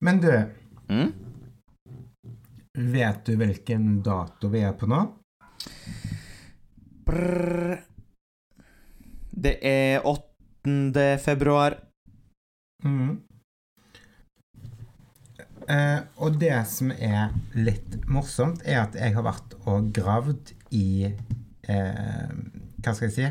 Men 0.00 0.20
du, 0.20 0.30
Mm? 0.88 1.12
vet 2.92 3.24
du 3.26 3.32
hvilken 3.40 4.02
dato 4.04 4.48
vi 4.52 4.60
er 4.60 4.72
på 4.78 4.86
nå? 4.86 5.00
Brrr. 7.06 7.80
Det 9.32 9.58
er 9.62 10.00
8. 10.06 11.18
februar. 11.18 11.76
Mhm. 12.84 13.25
Eh, 15.68 16.00
og 16.22 16.36
det 16.38 16.54
som 16.70 16.92
er 16.94 17.32
litt 17.58 17.96
morsomt, 18.06 18.60
er 18.64 18.84
at 18.84 18.94
jeg 18.94 19.14
har 19.16 19.24
vært 19.26 19.56
og 19.66 19.88
gravd 19.96 20.52
i 20.70 21.08
eh, 21.08 22.30
Hva 22.82 22.94
skal 22.94 23.08
jeg 23.08 23.16
si? 23.16 23.26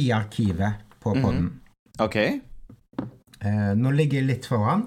I 0.00 0.06
arkivet 0.16 0.80
på 1.02 1.12
Mhm. 1.14 1.22
podden. 1.22 1.60
OK. 2.00 2.16
Eh, 3.42 3.72
nå 3.76 3.90
ligger 3.92 4.20
jeg 4.22 4.26
litt 4.30 4.46
foran, 4.48 4.86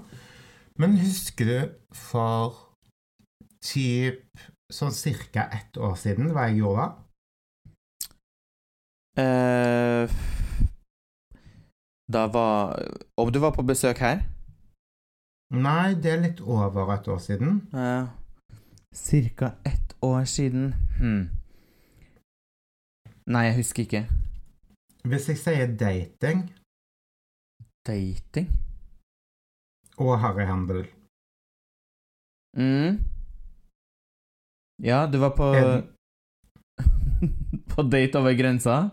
men 0.78 0.96
husker 0.98 1.44
du 1.46 1.70
for 1.94 2.56
typ 3.62 4.24
sånn 4.72 4.90
cirka 4.92 5.46
ett 5.52 5.76
år 5.78 5.94
siden 5.96 6.32
hva 6.34 6.48
jeg 6.48 6.58
gjorde 6.58 6.82
da? 6.82 6.92
Uh, 9.18 10.08
da 12.12 12.26
var 12.28 12.76
Om 13.16 13.30
du 13.32 13.38
var 13.40 13.52
på 13.56 13.62
besøk 13.64 13.98
her? 13.98 14.20
Nei, 15.54 15.94
det 15.94 16.10
er 16.12 16.20
litt 16.24 16.40
over 16.42 16.90
et 16.94 17.06
år 17.08 17.18
siden. 17.22 17.60
Ja. 17.72 18.06
Cirka 18.94 19.52
ett 19.64 19.94
år 20.02 20.24
siden. 20.26 20.72
Hm. 20.98 21.28
Nei, 23.26 23.42
jeg 23.48 23.56
husker 23.60 23.82
ikke. 23.86 24.04
Hvis 25.06 25.28
jeg 25.30 25.38
sier 25.38 25.66
dating 25.78 26.46
Dating? 27.86 28.48
og 29.98 30.18
harryhandel 30.20 30.86
Mm. 32.56 32.98
Ja, 34.82 35.06
du 35.12 35.18
var 35.20 35.30
på 35.36 35.46
en... 35.54 35.82
På 37.72 37.82
date 37.84 38.16
over 38.18 38.32
grensa? 38.38 38.88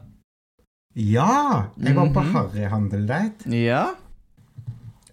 Ja! 0.96 1.72
Jeg 1.80 1.96
var 1.96 2.10
på 2.14 2.22
Mhm. 2.22 2.34
harryhandeldate. 2.36 3.50
Ja? 3.50 3.86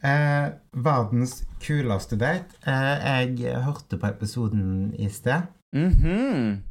Eh, 0.05 0.49
verdens 0.73 1.45
kuleste 1.61 2.17
date. 2.17 2.57
Eh, 2.67 3.05
jeg 3.41 3.63
hørte 3.65 3.99
på 4.01 4.07
episoden 4.07 4.95
i 4.95 5.09
sted, 5.09 5.43
Mhm. 5.75 6.63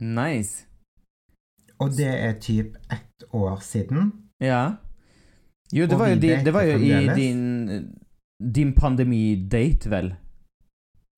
Nice. 0.00 0.66
og 1.78 1.90
det 1.96 2.06
er 2.08 2.32
typ 2.40 2.76
ett 2.90 3.24
år 3.32 3.60
siden. 3.60 4.12
Ja. 4.40 4.76
Jo, 5.72 5.86
det 5.86 5.98
var 5.98 6.08
jo, 6.08 6.14
din, 6.20 6.44
det 6.44 6.52
var 6.52 6.62
jo 6.62 6.78
i 6.78 7.06
din 7.14 7.96
Din 8.54 8.72
pandemidate, 8.74 9.90
vel? 9.90 10.14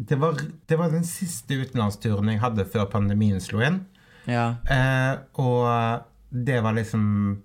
Det 0.08 0.20
var, 0.20 0.34
det 0.68 0.78
var 0.78 0.88
den 0.90 1.04
siste 1.04 1.54
utenlandsturen 1.54 2.28
jeg 2.28 2.40
hadde 2.40 2.64
før 2.66 2.84
pandemien 2.90 3.40
slo 3.40 3.60
inn. 3.60 3.86
Ja. 4.26 4.56
Eh, 4.70 5.18
og 5.34 6.02
det 6.46 6.62
var 6.62 6.72
liksom 6.74 7.42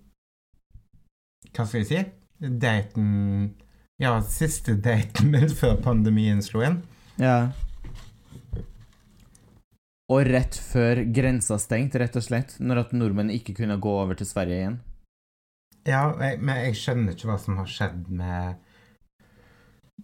Hva 1.55 1.65
skal 1.65 1.79
jeg 1.83 1.87
si? 1.87 2.01
Daten 2.39 3.55
Ja, 3.97 4.19
siste 4.21 4.75
daten 4.77 5.31
min 5.33 5.49
før 5.49 5.79
pandemien 5.81 6.43
slo 6.45 6.61
inn. 6.65 6.81
Ja. 7.17 7.49
Og 10.07 10.21
rett 10.29 10.55
før 10.61 11.01
grensa 11.11 11.57
stengte, 11.59 11.99
rett 11.99 12.15
og 12.15 12.23
slett, 12.23 12.53
når 12.61 12.83
at 12.85 12.93
nordmenn 12.95 13.33
ikke 13.33 13.57
kunne 13.57 13.79
gå 13.81 13.95
over 14.03 14.15
til 14.15 14.29
Sverige 14.29 14.61
igjen. 14.61 14.77
Ja, 15.87 16.11
jeg, 16.21 16.39
men 16.43 16.61
jeg 16.61 16.77
skjønner 16.77 17.15
ikke 17.15 17.31
hva 17.31 17.39
som 17.41 17.57
har 17.59 17.69
skjedd 17.71 18.07
med 18.11 18.63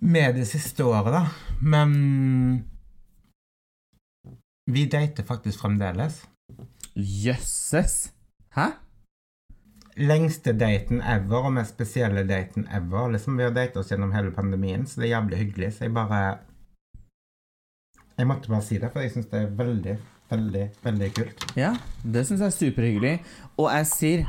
med 0.02 0.36
det 0.36 0.48
siste 0.50 0.84
året, 0.84 1.14
da. 1.14 1.24
Men 1.62 1.92
vi 4.66 4.88
dater 4.90 5.28
faktisk 5.28 5.62
fremdeles. 5.64 6.24
Jøsses! 6.96 8.14
Hæ? 8.56 8.72
Lengste 10.02 10.56
daten 10.58 11.04
ever, 11.06 11.46
og 11.46 11.54
mest 11.54 11.76
spesielle 11.76 12.24
daten 12.26 12.66
ever. 12.74 13.12
Liksom, 13.14 13.38
vi 13.38 13.46
har 13.46 13.54
datet 13.54 13.78
oss 13.78 13.92
gjennom 13.92 14.14
hele 14.16 14.34
pandemien, 14.34 14.88
så 14.90 15.02
det 15.02 15.10
er 15.10 15.16
jævlig 15.20 15.42
hyggelig. 15.44 15.74
Så 15.76 15.86
jeg 15.86 15.94
bare 15.94 16.22
Jeg 18.18 18.28
måtte 18.30 18.50
bare 18.50 18.62
si 18.62 18.78
det, 18.78 18.92
for 18.94 19.02
jeg 19.02 19.12
syns 19.14 19.30
det 19.32 19.40
er 19.42 19.54
veldig, 19.58 19.98
veldig, 20.30 20.66
veldig 20.84 21.12
kult. 21.18 21.46
Ja, 21.58 21.74
det 22.04 22.26
syns 22.28 22.42
jeg 22.42 22.50
er 22.50 22.58
superhyggelig. 22.58 23.14
Og 23.58 23.70
jeg 23.74 23.88
sier 23.90 24.26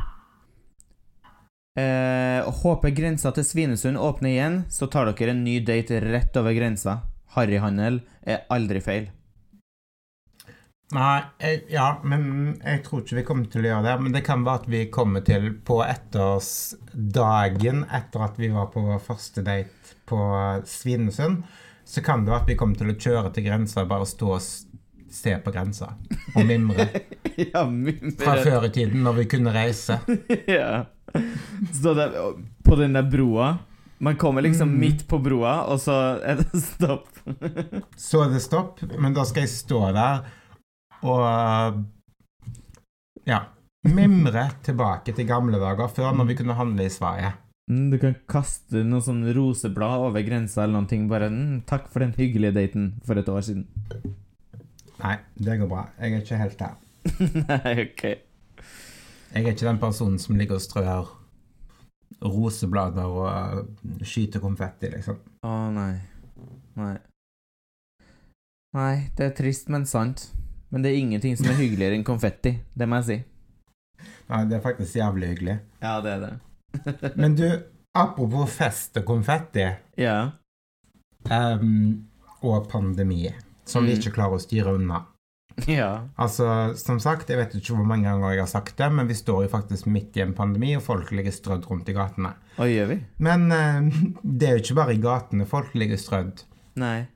eh, 1.80 2.52
Håper 2.62 2.94
grensa 2.96 3.32
til 3.36 3.44
Svinesund 3.44 4.00
åpner 4.00 4.32
igjen, 4.32 4.62
så 4.72 4.88
tar 4.88 5.12
dere 5.12 5.36
en 5.36 5.44
ny 5.44 5.58
date 5.64 6.00
rett 6.04 6.36
over 6.40 6.56
grensa. 6.56 7.02
Harryhandel 7.36 8.02
er 8.22 8.44
aldri 8.52 8.80
feil. 8.84 9.12
Nei, 10.94 11.16
jeg, 11.42 11.64
ja, 11.74 11.88
men 12.06 12.54
jeg 12.62 12.84
tror 12.86 13.02
ikke 13.02 13.16
vi 13.18 13.24
kommer 13.26 13.48
til 13.50 13.64
å 13.64 13.70
gjøre 13.72 13.86
det. 13.88 13.94
Men 14.04 14.14
det 14.14 14.22
kan 14.26 14.44
være 14.46 14.60
at 14.62 14.68
vi 14.70 14.84
kommer 14.94 15.24
til 15.26 15.48
på 15.66 15.80
ettårsdagen 15.82 17.82
etter 17.90 18.26
at 18.28 18.38
vi 18.38 18.52
var 18.54 18.68
på 18.74 18.84
vår 18.84 19.00
første 19.02 19.42
date 19.46 19.96
på 20.08 20.18
Svinesund, 20.68 21.42
så 21.84 22.02
kan 22.04 22.24
det 22.24 22.32
være 22.32 22.42
at 22.44 22.50
vi 22.52 22.56
kommer 22.60 22.78
til 22.78 22.92
å 22.92 22.96
kjøre 23.00 23.32
til 23.34 23.46
grensa 23.48 23.82
og 23.84 23.90
bare 23.90 24.06
stå 24.08 24.30
og 24.36 24.42
se 25.14 25.34
på 25.44 25.52
grensa 25.54 25.92
og 26.34 26.42
mimre. 26.48 26.86
ja, 27.52 27.64
mimre. 27.70 28.14
Fra 28.20 28.36
før 28.42 28.66
i 28.68 28.72
tiden, 28.74 29.02
når 29.06 29.18
vi 29.22 29.26
kunne 29.34 29.52
reise. 29.54 29.98
ja. 30.50 30.84
Stå 31.74 31.94
der 31.98 32.16
på 32.66 32.78
den 32.80 32.96
der 32.96 33.06
broa. 33.06 33.54
Man 34.04 34.16
kommer 34.20 34.42
liksom 34.42 34.68
Mm. 34.74 34.80
midt 34.80 35.04
på 35.08 35.20
broa, 35.22 35.60
og 35.70 35.78
så 35.80 35.94
er 36.26 36.40
det 36.42 36.60
stopp. 36.60 37.06
Så 37.96 38.20
er 38.24 38.32
det 38.34 38.42
stopp, 38.44 38.82
men 39.00 39.14
da 39.16 39.22
skal 39.24 39.46
jeg 39.46 39.52
stå 39.54 39.78
der 39.96 40.24
og 41.04 41.84
ja, 43.28 43.40
mimre 43.84 44.46
tilbake 44.64 45.14
til 45.16 45.28
gamle 45.28 45.60
dager, 45.60 45.88
før 45.92 46.14
når 46.16 46.30
vi 46.30 46.36
kunne 46.40 46.56
handle 46.58 46.86
i 46.86 46.92
Sverige. 46.92 47.34
Mm, 47.70 47.90
Du 47.92 47.98
kan 48.00 48.16
kaste 48.28 48.82
noe 48.84 49.00
sånn 49.04 49.22
roseblad 49.36 50.04
over 50.08 50.24
grensa 50.26 50.64
eller 50.64 50.78
noen 50.78 50.88
ting. 50.90 51.08
Bare 51.08 51.30
mm, 51.32 51.62
'Takk 51.68 51.88
for 51.92 52.04
den 52.04 52.14
hyggelige 52.16 52.54
daten 52.56 52.94
for 53.04 53.16
et 53.20 53.28
år 53.28 53.40
siden'. 53.40 53.66
Nei, 55.04 55.16
det 55.36 55.58
går 55.60 55.68
bra. 55.68 55.88
Jeg 56.00 56.12
er 56.12 56.20
ikke 56.22 56.40
helt 56.40 56.58
der. 56.58 56.74
Nei, 57.48 57.72
ok. 57.88 58.04
Jeg 59.34 59.42
er 59.44 59.52
ikke 59.52 59.66
den 59.68 59.78
personen 59.82 60.18
som 60.18 60.36
ligger 60.36 60.54
og 60.56 60.62
strør 60.64 61.08
roseblader 62.24 63.04
og 63.04 63.66
skyter 64.06 64.40
konfetti, 64.40 64.88
liksom. 64.88 65.18
Å, 65.44 65.70
nei. 65.74 65.98
Nei. 66.78 66.94
Nei, 68.74 68.94
det 69.18 69.26
er 69.26 69.34
trist, 69.36 69.68
men 69.68 69.84
sant. 69.86 70.28
Men 70.74 70.82
det 70.82 70.90
er 70.90 70.98
ingenting 70.98 71.36
som 71.38 71.46
er 71.52 71.58
hyggeligere 71.60 71.94
enn 71.94 72.04
konfetti. 72.06 72.56
Det 72.74 72.88
må 72.90 72.98
jeg 72.98 73.06
si. 73.06 73.16
Nei, 74.32 74.40
det 74.50 74.56
er 74.58 74.62
faktisk 74.64 74.96
jævlig 74.98 75.28
hyggelig. 75.34 75.54
Ja, 75.84 75.94
det 76.02 76.14
er 76.16 76.22
det. 76.24 76.34
Men 77.20 77.36
du, 77.38 77.44
apropos 77.94 78.50
fest 78.50 78.96
og 78.98 79.04
konfetti 79.06 79.68
Ja. 80.00 80.16
Um, 81.30 82.06
og 82.44 82.66
pandemi, 82.68 83.28
som 83.64 83.86
vi 83.86 83.94
Mm. 83.94 83.98
ikke 84.00 84.12
klarer 84.18 84.36
å 84.36 84.42
styre 84.42 84.74
unna. 84.76 85.04
Ja. 85.70 86.08
Altså, 86.18 86.74
som 86.76 86.98
sagt, 87.00 87.28
jeg 87.30 87.38
vet 87.38 87.54
ikke 87.54 87.76
hvor 87.76 87.86
mange 87.86 88.08
ganger 88.10 88.32
jeg 88.34 88.42
har 88.42 88.50
sagt 88.50 88.76
det, 88.76 88.90
men 88.92 89.06
vi 89.08 89.14
står 89.14 89.44
jo 89.44 89.52
faktisk 89.52 89.86
midt 89.86 90.16
i 90.18 90.24
en 90.24 90.34
pandemi, 90.34 90.74
og 90.76 90.82
folk 90.82 91.12
ligger 91.14 91.30
strødd 91.32 91.68
rundt 91.70 91.88
i 91.88 91.94
gatene. 91.94 92.34
Og 92.58 92.66
gjør 92.68 92.90
vi? 92.90 92.98
Men 93.22 93.46
uh, 93.52 94.02
det 94.38 94.48
er 94.48 94.58
jo 94.58 94.64
ikke 94.64 94.74
bare 94.82 94.94
i 94.98 95.00
gatene 95.00 95.46
folk 95.46 95.72
ligger 95.78 95.96
strødd. 95.96 96.42
Nei. 96.82 97.06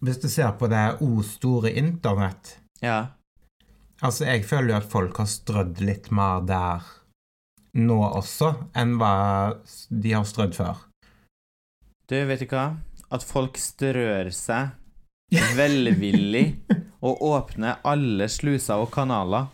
Hvis 0.00 0.20
du 0.22 0.28
ser 0.32 0.52
på 0.56 0.68
det 0.72 0.84
o 1.04 1.20
store 1.26 1.72
internett, 1.76 2.56
Ja. 2.82 3.06
altså 4.02 4.24
jeg 4.24 4.44
føler 4.48 4.68
jo 4.72 4.76
at 4.80 4.90
folk 4.90 5.16
har 5.20 5.26
strødd 5.28 5.80
litt 5.84 6.10
mer 6.10 6.40
der 6.48 6.86
nå 7.76 7.98
også, 8.16 8.54
enn 8.74 8.96
hva 8.98 9.54
de 9.90 10.12
har 10.16 10.24
strødd 10.24 10.54
før. 10.56 10.76
Du, 12.08 12.16
vet 12.26 12.40
du 12.40 12.46
hva? 12.50 12.76
At 13.12 13.22
folk 13.22 13.58
strør 13.58 14.30
seg 14.34 14.70
velvillig 15.56 16.46
og 17.06 17.20
åpner 17.22 17.78
alle 17.86 18.26
sluser 18.28 18.80
og 18.82 18.90
kanaler. 18.94 19.46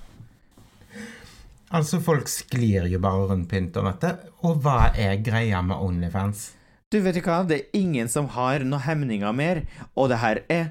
Altså, 1.74 1.98
folk 2.00 2.28
sklir 2.30 2.86
jo 2.88 3.00
bare 3.02 3.26
rundt 3.32 3.48
på 3.50 3.58
internettet, 3.58 4.22
og 4.46 4.62
hva 4.62 4.92
er 4.94 5.18
greia 5.20 5.58
med 5.66 5.76
Onlyfans? 5.82 6.52
Du, 6.96 7.02
vet 7.04 7.18
ikke 7.20 7.28
hva? 7.34 7.42
Det 7.48 7.58
er 7.60 7.76
ingen 7.78 8.08
som 8.08 8.28
har 8.32 8.64
noen 8.64 8.80
hemninger 8.86 9.34
mer, 9.36 9.60
og 9.94 10.08
det 10.12 10.18
her 10.22 10.40
er 10.48 10.64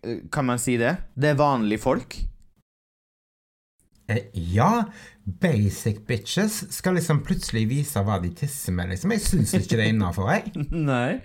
eh, 0.00 0.22
Kan 0.32 0.48
man 0.48 0.60
si 0.62 0.78
det? 0.80 0.94
Det 1.18 1.34
er 1.34 1.38
vanlige 1.40 1.82
folk. 1.84 2.16
Eh, 4.08 4.22
ja, 4.54 4.84
basic 5.26 6.04
bitches 6.06 6.60
skal 6.76 6.94
liksom 6.94 7.24
plutselig 7.26 7.64
vise 7.72 8.02
hva 8.06 8.20
de 8.22 8.30
tisser 8.38 8.72
med, 8.76 8.92
liksom. 8.94 9.12
Jeg 9.16 9.24
syns 9.24 9.54
ikke 9.58 9.74
det 9.80 9.88
er 9.88 9.92
innafor, 9.94 10.30
jeg. 10.30 10.52
Nei. 10.90 11.18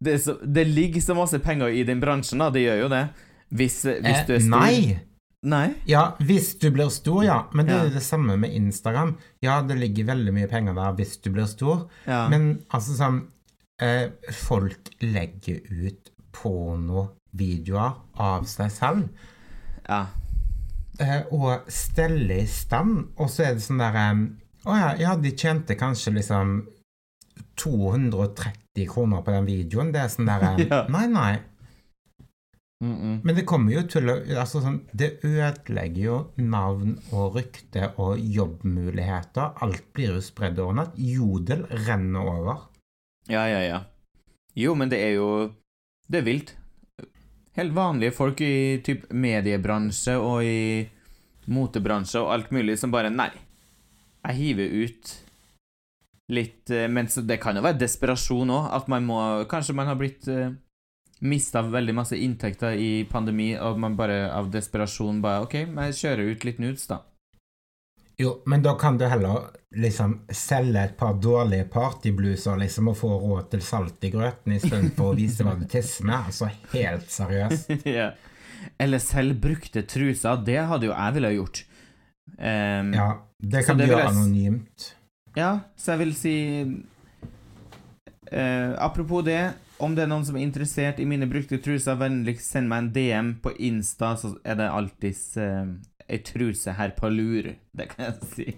Det, 0.00 0.14
så, 0.24 0.38
det 0.40 0.64
ligger 0.70 1.02
så 1.04 1.16
masse 1.18 1.40
penger 1.44 1.74
i 1.74 1.82
den 1.84 2.00
bransjen, 2.00 2.40
da. 2.40 2.48
Det 2.54 2.62
gjør 2.64 2.80
jo 2.86 2.88
det. 2.94 3.02
Hvis, 3.48 3.76
hvis 3.84 4.24
du 4.28 4.34
er 4.34 4.38
Eh, 4.38 4.40
stor. 4.40 4.48
nei! 4.56 4.96
Nei. 5.46 5.74
Ja, 5.86 6.16
hvis 6.18 6.56
du 6.58 6.70
blir 6.74 6.88
stor, 6.90 7.22
ja. 7.24 7.44
Men 7.54 7.66
det 7.66 7.74
Ja. 7.76 7.84
er 7.86 7.90
det 7.94 8.02
samme 8.02 8.36
med 8.36 8.50
Instagram. 8.54 9.16
Ja, 9.40 9.60
det 9.62 9.76
ligger 9.78 10.04
veldig 10.04 10.32
mye 10.34 10.48
penger 10.50 10.74
der 10.74 10.92
hvis 10.98 11.16
du 11.22 11.30
blir 11.30 11.46
stor, 11.46 11.88
Ja. 12.06 12.28
men 12.28 12.64
altså 12.70 12.96
sånn 12.98 13.20
eh, 13.80 14.08
Folk 14.32 14.90
legger 15.00 15.60
ut 15.70 16.10
pornovideoer 16.32 17.94
av 18.18 18.44
seg 18.50 18.70
selv 18.70 19.08
ja. 19.88 20.06
eh, 20.98 21.22
og 21.30 21.70
steller 21.70 22.42
i 22.42 22.46
stand, 22.46 23.06
og 23.16 23.28
så 23.30 23.44
er 23.46 23.54
det 23.54 23.62
sånn 23.62 23.78
derre 23.78 24.08
Å 24.66 24.74
ja, 24.76 24.90
ja, 24.98 25.16
de 25.16 25.30
tjente 25.30 25.76
kanskje 25.78 26.12
liksom 26.18 26.66
230 27.56 28.86
kroner 28.90 29.22
på 29.22 29.30
den 29.30 29.46
videoen. 29.46 29.92
Det 29.94 30.00
er 30.02 30.08
sånn 30.12 30.26
derre 30.28 30.56
Ja. 30.68 30.82
Nei, 30.90 31.06
nei. 31.06 31.38
Mm 32.84 32.96
-mm. 32.96 33.20
Men 33.24 33.34
det 33.34 33.44
kommer 33.44 33.72
jo 33.72 33.82
til 33.82 34.10
å 34.10 34.14
altså 34.38 34.60
sånn, 34.60 34.80
Det 34.92 35.24
ødelegger 35.24 36.02
jo 36.02 36.32
navn 36.36 36.98
og 37.12 37.34
rykte 37.36 37.92
og 37.96 38.18
jobbmuligheter. 38.18 39.52
Alt 39.62 39.92
blir 39.92 40.14
jo 40.14 40.20
spredd 40.20 40.58
over 40.58 40.74
natt. 40.74 40.92
Jodel 40.96 41.66
renner 41.66 42.20
over. 42.20 42.56
Ja, 43.28 43.46
ja, 43.48 43.60
ja. 43.60 43.80
Jo, 44.54 44.74
men 44.74 44.88
det 44.88 44.98
er 44.98 45.14
jo 45.14 45.52
Det 46.08 46.18
er 46.18 46.24
vilt. 46.24 46.56
Helt 47.56 47.74
vanlige 47.74 48.12
folk 48.12 48.40
i 48.40 48.80
typ 48.84 49.12
mediebransje 49.12 50.14
og 50.16 50.44
i 50.44 50.88
motebransje 51.46 52.20
og 52.20 52.32
alt 52.32 52.50
mulig 52.50 52.78
som 52.78 52.90
bare 52.90 53.10
Nei, 53.10 53.30
jeg 54.28 54.34
hiver 54.34 54.84
ut 54.84 55.24
litt 56.28 56.70
eh, 56.70 56.88
Men 56.88 57.08
så 57.08 57.20
det 57.20 57.40
kan 57.40 57.56
jo 57.56 57.64
være 57.64 57.80
desperasjon 57.80 58.50
òg. 58.50 58.70
At 58.72 58.88
man 58.88 59.04
må 59.04 59.44
Kanskje 59.50 59.74
man 59.74 59.86
har 59.86 59.98
blitt 60.00 60.28
uh, 60.28 60.52
Mista 61.20 61.62
veldig 61.66 61.94
masse 61.98 62.16
inntekter 62.16 62.78
i 62.78 63.04
pandemi, 63.10 63.52
og 63.58 63.78
man 63.80 63.96
bare 63.98 64.28
av 64.30 64.50
desperasjon 64.54 65.22
bare 65.24 65.46
OK, 65.46 65.60
men 65.66 65.88
jeg 65.88 66.00
kjører 66.02 66.34
ut 66.34 66.44
litt 66.46 66.60
nudes, 66.62 66.86
da. 66.90 67.02
Jo, 68.18 68.42
men 68.50 68.62
da 68.62 68.74
kan 68.78 68.98
du 68.98 69.04
heller 69.06 69.44
liksom 69.78 70.20
selge 70.34 70.80
et 70.82 70.96
par 70.98 71.14
dårlige 71.22 71.68
partybluser 71.70 72.56
liksom, 72.58 72.88
og 72.90 72.96
få 72.98 73.12
råd 73.22 73.50
til 73.52 73.62
salt 73.62 74.02
i 74.02 74.10
grøten 74.10 74.56
istedenfor 74.56 75.12
å 75.12 75.14
vise 75.18 75.46
hva 75.46 75.54
du 75.54 75.62
tisser 75.70 76.08
med. 76.08 76.26
Altså 76.26 76.48
helt 76.72 77.06
seriøst. 77.14 77.70
ja. 77.98 78.08
Eller 78.78 78.98
selv 78.98 79.38
brukte 79.38 79.84
truser. 79.86 80.42
Det 80.42 80.58
hadde 80.66 80.90
jo 80.90 80.96
jeg 80.96 81.14
ville 81.14 81.30
gjort. 81.36 81.62
Um, 82.38 82.90
Ja, 82.96 83.08
det 83.38 83.62
kan 83.68 83.78
du 83.78 83.86
gjøre 83.86 84.02
jeg 84.02 84.10
anonymt. 84.16 84.90
Ja, 85.38 85.52
så 85.78 85.94
jeg 85.94 86.02
vil 86.02 86.14
si 86.18 86.34
uh, 88.34 88.72
Apropos 88.82 89.22
det, 89.22 89.52
om 89.84 89.94
det 89.94 90.04
er 90.04 90.10
noen 90.10 90.24
som 90.26 90.36
er 90.38 90.42
interessert 90.46 90.98
i 91.02 91.06
mine 91.08 91.28
brukte 91.30 91.58
truser, 91.62 91.98
vennligst 92.00 92.50
send 92.54 92.70
meg 92.70 92.78
en 92.86 92.90
DM 92.94 93.28
på 93.44 93.52
Insta, 93.68 94.14
så 94.18 94.32
er 94.44 94.58
det 94.58 94.70
alltids 94.74 95.24
eh, 95.40 95.66
ei 96.08 96.18
truse 96.24 96.74
her 96.78 96.94
på 96.98 97.10
lur. 97.12 97.52
Det 97.76 97.86
kan 97.92 98.08
jeg 98.08 98.32
si. 98.34 98.48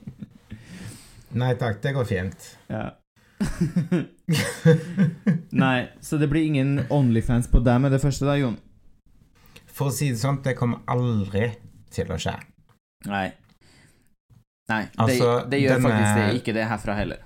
Nei 1.37 1.53
takk, 1.61 1.83
det 1.85 1.93
går 1.95 2.09
fint. 2.09 2.49
Ja. 2.73 2.87
Nei, 5.51 5.89
så 6.01 6.17
det 6.21 6.29
blir 6.29 6.45
ingen 6.45 6.81
Onlyfans 6.93 7.49
på 7.51 7.61
deg 7.65 7.81
med 7.85 7.93
det 7.95 8.01
første, 8.03 8.27
da, 8.29 8.37
Jon? 8.41 8.59
For 9.71 9.91
å 9.91 9.95
si 9.95 10.11
det 10.13 10.21
sånn, 10.21 10.41
det 10.45 10.57
kommer 10.59 10.83
aldri 10.91 11.47
til 11.95 12.11
å 12.13 12.19
skje. 12.21 12.35
Nei. 13.09 13.29
Nei, 14.71 14.85
Altså, 15.03 15.31
det, 15.47 15.51
det 15.55 15.61
gjør 15.65 15.73
denne- 15.77 15.89
faktisk 15.89 16.19
det, 16.21 16.27
ikke 16.41 16.55
det 16.55 16.67
herfra 16.71 16.95
heller. 16.99 17.25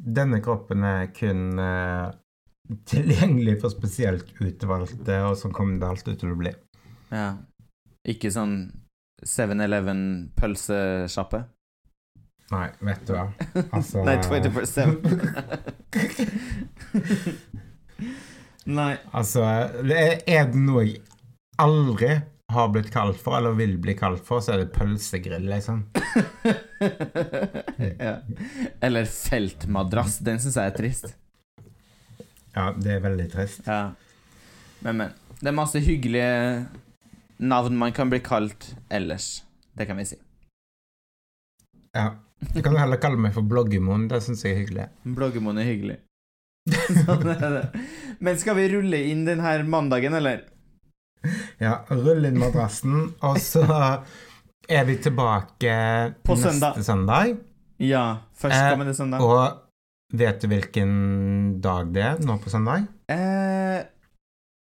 Denne 0.00 0.40
kroppen 0.42 0.84
er 0.88 1.10
kun 1.14 1.42
eh, 1.60 2.06
tilgjengelig 2.88 3.60
for 3.62 3.72
spesielt 3.72 4.28
utvalgte, 4.40 5.22
og 5.26 5.38
sånn 5.38 5.54
kommer 5.56 5.80
det 5.80 5.88
alltid 5.88 6.20
til 6.20 6.34
å 6.34 6.38
bli. 6.40 6.52
Ja. 7.10 7.30
Ikke 8.08 8.30
sånn 8.32 8.54
7-Eleven 9.26 10.02
pølsesjappe? 10.38 11.44
Nei, 12.50 12.66
vet 12.82 13.06
du 13.06 13.14
hva. 13.14 13.28
Altså 13.76 14.02
Nei, 14.06 14.16
24-7. 14.24 14.98
Nei. 18.80 18.94
Altså, 19.12 19.44
det 19.86 20.02
er 20.26 20.50
det 20.50 20.60
noe 20.60 20.84
jeg 20.86 21.00
aldri 21.60 22.10
har 22.50 22.70
blitt 22.74 22.90
kalt 22.90 23.20
for, 23.22 23.36
eller 23.38 23.54
vil 23.58 23.76
bli 23.82 23.94
kalt 23.98 24.24
for, 24.26 24.42
så 24.42 24.56
er 24.56 24.64
det 24.64 24.72
pølsegrill, 24.74 25.46
liksom. 25.52 25.84
ja. 28.06 28.16
Eller 28.82 29.06
feltmadrass. 29.06 30.18
Den 30.26 30.42
syns 30.42 30.58
jeg 30.58 30.72
er 30.72 30.74
trist. 30.74 31.12
Ja, 32.56 32.72
det 32.76 32.96
er 32.96 33.00
veldig 33.04 33.28
trist. 33.32 33.66
Ja. 33.66 33.92
Men, 34.82 34.96
men. 34.96 35.12
Det 35.40 35.48
er 35.48 35.56
masse 35.56 35.80
hyggelige 35.80 36.66
navn 37.40 37.76
man 37.80 37.92
kan 37.96 38.10
bli 38.12 38.18
kalt 38.20 38.74
ellers. 38.92 39.42
Det 39.76 39.86
kan 39.88 39.96
vi 39.96 40.04
si. 40.10 40.18
Ja. 41.96 42.10
Du 42.54 42.62
kan 42.64 42.76
heller 42.76 42.96
kalle 43.00 43.20
meg 43.20 43.34
for 43.36 43.44
Bloggemon. 43.44 44.08
det 44.08 44.22
syns 44.24 44.44
jeg 44.44 44.54
er 44.54 44.60
hyggelig. 44.62 44.86
Bloggermoen 45.04 45.58
er 45.60 45.66
hyggelig. 45.68 45.98
sånn 47.04 47.28
er 47.34 47.42
det. 47.56 47.64
Men 48.20 48.38
skal 48.40 48.56
vi 48.56 48.68
rulle 48.72 49.00
inn 49.10 49.24
den 49.28 49.40
her 49.44 49.62
mandagen, 49.68 50.16
eller? 50.16 50.46
Ja, 51.60 51.82
rull 51.92 52.24
inn 52.24 52.38
madrassen, 52.40 53.10
og 53.20 53.36
så 53.44 53.64
er 54.70 54.86
vi 54.88 54.96
tilbake 55.04 55.74
På 56.24 56.36
neste 56.36 56.48
søndag. 56.54 56.80
søndag. 56.86 57.34
Ja. 57.80 58.04
Først 58.40 58.56
Eh, 58.56 58.70
kommer 58.72 58.88
det 58.88 58.96
søndag. 58.96 59.20
Og 59.20 59.60
vet 60.12 60.40
du 60.42 60.48
hvilken 60.50 61.60
dag 61.62 61.92
det 61.94 62.02
er 62.02 62.22
nå 62.26 62.38
på 62.42 62.50
søndag? 62.52 62.86
Eh, 63.10 63.82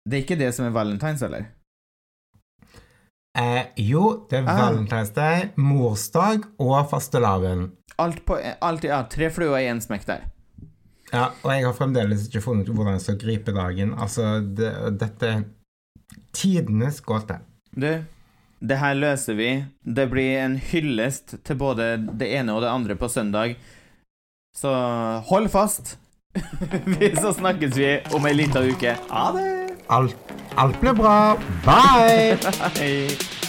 det 0.07 0.17
er 0.17 0.23
ikke 0.25 0.39
det 0.39 0.53
som 0.55 0.65
er 0.67 0.75
valentines, 0.75 1.21
eller? 1.27 1.47
Eh, 3.37 3.65
jo, 3.77 4.25
det 4.29 4.39
er 4.39 4.47
Ah. 4.49 4.57
valentinsdag, 4.71 5.51
morsdag 5.57 6.43
og 6.59 6.89
fastelavn. 6.89 7.71
Alt 7.99 8.25
på 8.25 8.37
alt, 8.61 8.83
Ja, 8.83 9.03
tre 9.03 9.29
fluer 9.29 9.59
i 9.59 9.67
én 9.69 9.81
smekk 9.81 10.05
der. 10.05 10.21
Ja, 11.13 11.29
og 11.43 11.51
jeg 11.51 11.63
har 11.63 11.73
fremdeles 11.73 12.27
ikke 12.27 12.41
funnet 12.43 12.67
ut 12.69 12.75
hvordan 12.75 12.93
jeg 12.97 13.01
skal 13.01 13.17
gripe 13.17 13.53
dagen. 13.53 13.93
Altså, 13.97 14.41
det, 14.55 14.73
dette 14.99 15.45
tidenes 16.33 16.99
gåte. 17.01 17.39
Du, 17.73 18.03
det 18.59 18.77
her 18.77 18.93
løser 18.95 19.35
vi. 19.37 19.65
Det 19.85 20.09
blir 20.09 20.37
en 20.43 20.57
hyllest 20.57 21.37
til 21.45 21.55
både 21.55 21.97
det 22.17 22.27
ene 22.33 22.53
og 22.53 22.61
det 22.61 22.69
andre 22.73 22.95
på 22.95 23.07
søndag. 23.09 23.55
Så 24.57 24.69
hold 25.29 25.49
fast. 25.49 25.97
Så 27.21 27.33
snakkes 27.33 27.77
vi 27.77 27.99
om 28.13 28.25
ei 28.25 28.33
lita 28.33 28.63
uke. 28.65 28.95
Ha 29.09 29.25
det! 29.35 29.51
Alt, 29.89 30.33
alt 30.57 30.79
blir 30.81 30.97
bra. 30.97 31.37
Bye! 31.65 32.37
Hei. 32.79 33.46